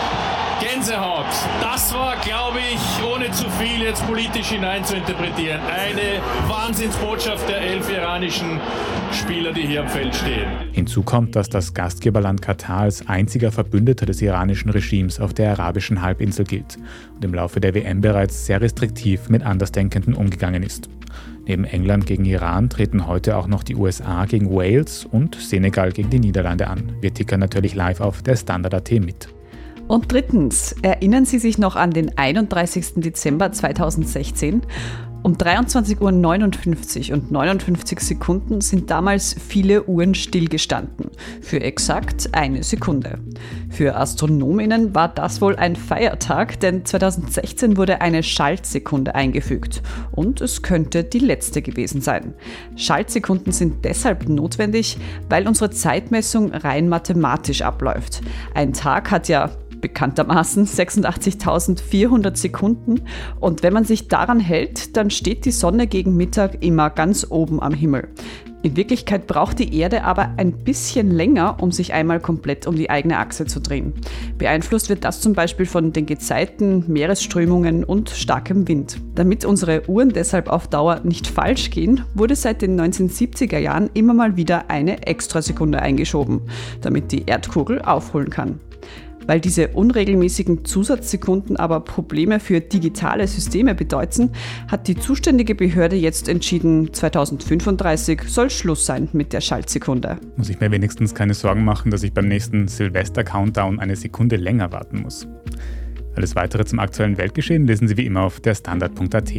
Gänsehaut. 0.60 1.25
Das 1.62 1.94
war, 1.94 2.16
glaube 2.18 2.58
ich, 2.58 3.04
ohne 3.27 3.36
zu 3.36 3.50
viel 3.51 3.81
jetzt 3.81 4.05
politisch 4.05 4.48
hineinzuinterpretieren, 4.50 5.60
eine 5.62 6.22
Wahnsinnsbotschaft 6.48 7.48
der 7.50 7.62
elf 7.62 7.89
iranischen 7.89 8.60
Spieler, 9.12 9.51
die 9.51 9.62
hier 9.62 9.81
am 9.81 9.89
Feld 9.89 10.15
stehen. 10.15 10.48
Hinzu 10.72 11.03
kommt, 11.03 11.36
dass 11.36 11.50
das 11.50 11.74
Gastgeberland 11.74 12.41
Katar 12.41 12.81
als 12.81 13.07
einziger 13.07 13.51
Verbündeter 13.51 14.05
des 14.05 14.22
iranischen 14.22 14.69
Regimes 14.69 15.19
auf 15.19 15.34
der 15.34 15.51
arabischen 15.51 16.01
Halbinsel 16.01 16.46
gilt 16.46 16.77
und 17.15 17.25
im 17.25 17.34
Laufe 17.34 17.60
der 17.60 17.74
WM 17.74 18.01
bereits 18.01 18.46
sehr 18.46 18.62
restriktiv 18.62 19.29
mit 19.29 19.43
Andersdenkenden 19.43 20.13
umgegangen 20.13 20.63
ist. 20.63 20.89
Neben 21.46 21.63
England 21.63 22.05
gegen 22.05 22.25
Iran 22.25 22.69
treten 22.69 23.07
heute 23.07 23.38
auch 23.38 23.48
noch 23.48 23.63
die 23.63 23.75
USA 23.75 24.25
gegen 24.25 24.51
Wales 24.51 25.05
und 25.05 25.36
Senegal 25.36 25.91
gegen 25.91 26.10
die 26.10 26.19
Niederlande 26.19 26.67
an. 26.67 26.93
Wir 27.01 27.13
tickern 27.13 27.39
natürlich 27.39 27.74
live 27.74 28.01
auf 28.01 28.22
der 28.22 28.36
Standard.at 28.36 28.91
mit. 28.91 29.29
Und 29.88 30.12
drittens, 30.12 30.75
erinnern 30.82 31.25
Sie 31.25 31.39
sich 31.39 31.58
noch 31.58 31.75
an 31.75 31.91
den 31.91 32.17
31. 32.17 32.96
Dezember 32.98 33.51
2016? 33.51 34.62
Um 35.24 35.34
23.59 35.34 36.00
Uhr 37.12 37.17
und 37.17 37.32
59 37.32 38.00
Sekunden 38.00 38.62
sind 38.62 38.89
damals 38.89 39.36
viele 39.36 39.84
Uhren 39.84 40.15
stillgestanden. 40.15 41.10
Für 41.41 41.60
exakt 41.60 42.29
eine 42.34 42.63
Sekunde. 42.63 43.20
Für 43.70 43.98
Astronominnen 43.98 44.96
war 44.96 45.10
das 45.10 45.41
wohl 45.41 45.56
ein 45.58 45.75
Feiertag, 45.75 46.60
denn 46.62 46.86
2016 46.86 47.75
wurde 47.75 48.00
eine 48.00 48.24
Schaltsekunde 48.24 49.15
eingefügt. 49.15 49.82
Und 50.12 50.39
es 50.39 50.62
könnte 50.62 51.03
die 51.03 51.20
letzte 51.20 51.62
gewesen 51.62 52.00
sein. 52.00 52.34
Schaltsekunden 52.75 53.51
sind 53.51 53.84
deshalb 53.84 54.29
notwendig, 54.29 54.98
weil 55.29 55.48
unsere 55.48 55.72
Zeitmessung 55.72 56.53
rein 56.53 56.88
mathematisch 56.88 57.63
abläuft. 57.63 58.22
Ein 58.53 58.72
Tag 58.72 59.12
hat 59.12 59.27
ja 59.27 59.50
bekanntermaßen 59.81 60.65
86.400 60.65 62.36
Sekunden. 62.36 63.01
Und 63.39 63.63
wenn 63.63 63.74
man 63.74 63.84
sich 63.84 64.07
daran 64.07 64.39
hält, 64.39 64.96
dann 64.98 65.09
steht 65.09 65.46
die 65.46 65.51
Sonne 65.51 65.87
gegen 65.87 66.16
Mittag 66.16 66.63
immer 66.63 66.90
ganz 66.90 67.27
oben 67.29 67.61
am 67.61 67.74
Himmel. 67.74 68.09
In 68.63 68.75
Wirklichkeit 68.75 69.27
braucht 69.27 69.59
die 69.59 69.79
Erde 69.79 70.03
aber 70.03 70.33
ein 70.37 70.51
bisschen 70.51 71.11
länger, 71.11 71.57
um 71.61 71.72
sich 71.72 71.94
einmal 71.94 72.20
komplett 72.20 72.66
um 72.66 72.75
die 72.75 72.90
eigene 72.90 73.18
Achse 73.18 73.46
zu 73.46 73.61
drehen. 73.61 73.94
Beeinflusst 74.37 74.90
wird 74.90 75.03
das 75.03 75.22
zum 75.22 75.33
Beispiel 75.33 75.68
von 75.68 75.94
den 75.94 76.07
Gezeiten, 76.07 76.83
Meeresströmungen 76.87 77.83
und 77.83 78.09
starkem 78.09 78.68
Wind. 78.68 79.00
Damit 79.13 79.46
unsere 79.46 79.87
Uhren 79.87 80.09
deshalb 80.09 80.50
auf 80.50 80.68
Dauer 80.68 81.01
nicht 81.03 81.27
falsch 81.27 81.70
gehen, 81.70 82.03
wurde 82.16 82.35
seit 82.35 82.63
den 82.63 82.77
1970er 82.77 83.59
Jahren 83.59 83.92
immer 83.94 84.16
mal 84.16 84.35
wieder 84.37 84.70
eine 84.70 85.05
Extrasekunde 85.05 85.79
eingeschoben, 85.81 86.42
damit 86.81 87.11
die 87.11 87.25
Erdkugel 87.25 87.81
aufholen 87.83 88.31
kann. 88.31 88.59
Weil 89.27 89.40
diese 89.42 89.68
unregelmäßigen 89.70 90.66
Zusatzsekunden 90.66 91.57
aber 91.57 91.81
Probleme 91.81 92.40
für 92.40 92.61
digitale 92.61 93.27
Systeme 93.27 93.75
bedeuten, 93.75 94.31
hat 94.68 94.87
die 94.87 94.96
zuständige 94.96 95.53
Behörde 95.53 95.96
jetzt 95.96 96.27
entschieden, 96.29 96.94
2035 96.94 98.24
soll 98.24 98.50
Schluss 98.50 98.85
sein 98.85 99.09
mit 99.13 99.33
der 99.33 99.42
Schaltsekunde. 99.42 100.18
Muss 100.37 100.50
ich 100.50 100.59
mir 100.59 100.72
wenigstens 100.72 101.13
keine 101.13 101.33
Sorgen 101.33 101.63
machen, 101.63 101.92
dass 101.92 102.03
ich 102.03 102.13
beim 102.13 102.27
nächsten 102.27 102.68
Silvester-Countdown 102.68 103.79
eine 103.79 103.96
Sekunde 103.96 104.37
länger 104.37 104.72
warten 104.72 105.01
muss. 105.01 105.27
Alles 106.16 106.35
weitere 106.35 106.66
zum 106.66 106.79
aktuellen 106.79 107.18
Weltgeschehen 107.18 107.68
lesen 107.68 107.87
Sie 107.87 107.98
wie 107.98 108.05
immer 108.05 108.24
auf 108.24 108.40
der 108.40 108.55
Standard.at. 108.55 109.33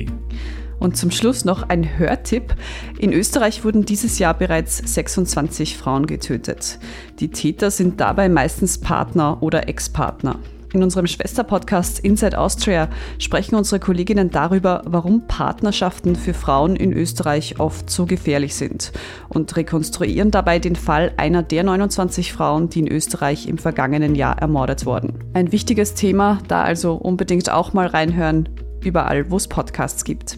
Und 0.78 0.96
zum 0.96 1.10
Schluss 1.10 1.44
noch 1.44 1.68
ein 1.68 1.98
Hörtipp. 1.98 2.54
In 2.98 3.12
Österreich 3.12 3.64
wurden 3.64 3.84
dieses 3.84 4.18
Jahr 4.18 4.34
bereits 4.34 4.78
26 4.78 5.76
Frauen 5.76 6.06
getötet. 6.06 6.78
Die 7.20 7.28
Täter 7.28 7.70
sind 7.70 8.00
dabei 8.00 8.28
meistens 8.28 8.78
Partner 8.78 9.42
oder 9.42 9.68
Ex-Partner. 9.68 10.38
In 10.74 10.82
unserem 10.82 11.06
Schwesterpodcast 11.06 12.00
Inside 12.00 12.38
Austria 12.38 12.88
sprechen 13.18 13.54
unsere 13.54 13.80
Kolleginnen 13.80 14.30
darüber, 14.30 14.82
warum 14.84 15.26
Partnerschaften 15.26 16.14
für 16.14 16.34
Frauen 16.34 16.76
in 16.76 16.92
Österreich 16.92 17.58
oft 17.58 17.88
so 17.88 18.04
gefährlich 18.04 18.54
sind 18.54 18.92
und 19.30 19.56
rekonstruieren 19.56 20.30
dabei 20.30 20.58
den 20.58 20.76
Fall 20.76 21.12
einer 21.16 21.42
der 21.42 21.64
29 21.64 22.34
Frauen, 22.34 22.68
die 22.68 22.80
in 22.80 22.88
Österreich 22.88 23.48
im 23.48 23.56
vergangenen 23.56 24.14
Jahr 24.14 24.38
ermordet 24.38 24.84
wurden. 24.84 25.14
Ein 25.32 25.52
wichtiges 25.52 25.94
Thema, 25.94 26.38
da 26.48 26.62
also 26.62 26.94
unbedingt 26.94 27.50
auch 27.50 27.72
mal 27.72 27.86
reinhören, 27.86 28.50
überall 28.84 29.30
wo 29.30 29.36
es 29.38 29.48
Podcasts 29.48 30.04
gibt. 30.04 30.36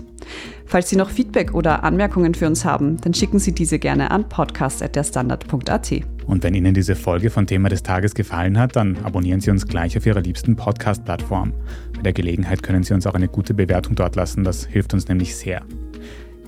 Falls 0.66 0.88
Sie 0.88 0.96
noch 0.96 1.10
Feedback 1.10 1.54
oder 1.54 1.84
Anmerkungen 1.84 2.34
für 2.34 2.46
uns 2.46 2.64
haben, 2.64 2.96
dann 3.00 3.14
schicken 3.14 3.38
Sie 3.38 3.52
diese 3.52 3.78
gerne 3.78 4.10
an 4.10 4.28
podcast.derstandard.at. 4.28 5.92
Und 6.26 6.44
wenn 6.44 6.54
Ihnen 6.54 6.74
diese 6.74 6.94
Folge 6.94 7.30
von 7.30 7.46
Thema 7.46 7.68
des 7.68 7.82
Tages 7.82 8.14
gefallen 8.14 8.58
hat, 8.58 8.76
dann 8.76 8.96
abonnieren 9.02 9.40
Sie 9.40 9.50
uns 9.50 9.66
gleich 9.66 9.96
auf 9.96 10.06
Ihrer 10.06 10.20
liebsten 10.20 10.56
Podcast-Plattform. 10.56 11.52
Bei 11.96 12.02
der 12.02 12.12
Gelegenheit 12.12 12.62
können 12.62 12.82
Sie 12.82 12.94
uns 12.94 13.06
auch 13.06 13.14
eine 13.14 13.28
gute 13.28 13.54
Bewertung 13.54 13.96
dort 13.96 14.16
lassen, 14.16 14.44
das 14.44 14.64
hilft 14.64 14.94
uns 14.94 15.08
nämlich 15.08 15.34
sehr. 15.34 15.62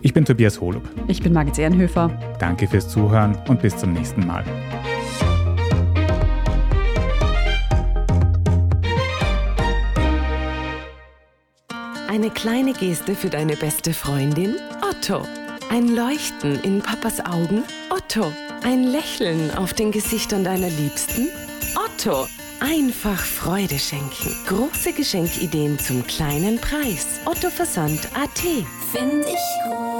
Ich 0.02 0.12
bin 0.12 0.24
Tobias 0.24 0.60
Holub. 0.60 0.82
Ich 1.06 1.22
bin 1.22 1.32
Margit 1.32 1.58
Ehrenhöfer. 1.58 2.10
Danke 2.40 2.66
fürs 2.66 2.88
Zuhören 2.88 3.36
und 3.48 3.62
bis 3.62 3.76
zum 3.76 3.92
nächsten 3.92 4.26
Mal. 4.26 4.44
Eine 12.12 12.28
kleine 12.28 12.74
Geste 12.74 13.14
für 13.14 13.30
deine 13.30 13.56
beste 13.56 13.94
Freundin? 13.94 14.56
Otto. 14.82 15.26
Ein 15.70 15.88
Leuchten 15.88 16.62
in 16.62 16.82
Papas 16.82 17.24
Augen? 17.24 17.64
Otto. 17.88 18.30
Ein 18.62 18.84
Lächeln 18.84 19.50
auf 19.56 19.72
den 19.72 19.92
Gesichtern 19.92 20.44
deiner 20.44 20.68
Liebsten? 20.68 21.30
Otto. 21.74 22.28
Einfach 22.60 23.18
Freude 23.18 23.78
schenken. 23.78 24.36
Große 24.46 24.92
Geschenkideen 24.92 25.78
zum 25.78 26.06
kleinen 26.06 26.60
Preis. 26.60 27.18
Otto 27.24 27.48
Versand 27.48 28.06
AT. 28.14 28.40
Find 28.92 29.24
ich 29.24 29.70
gut. 29.70 29.91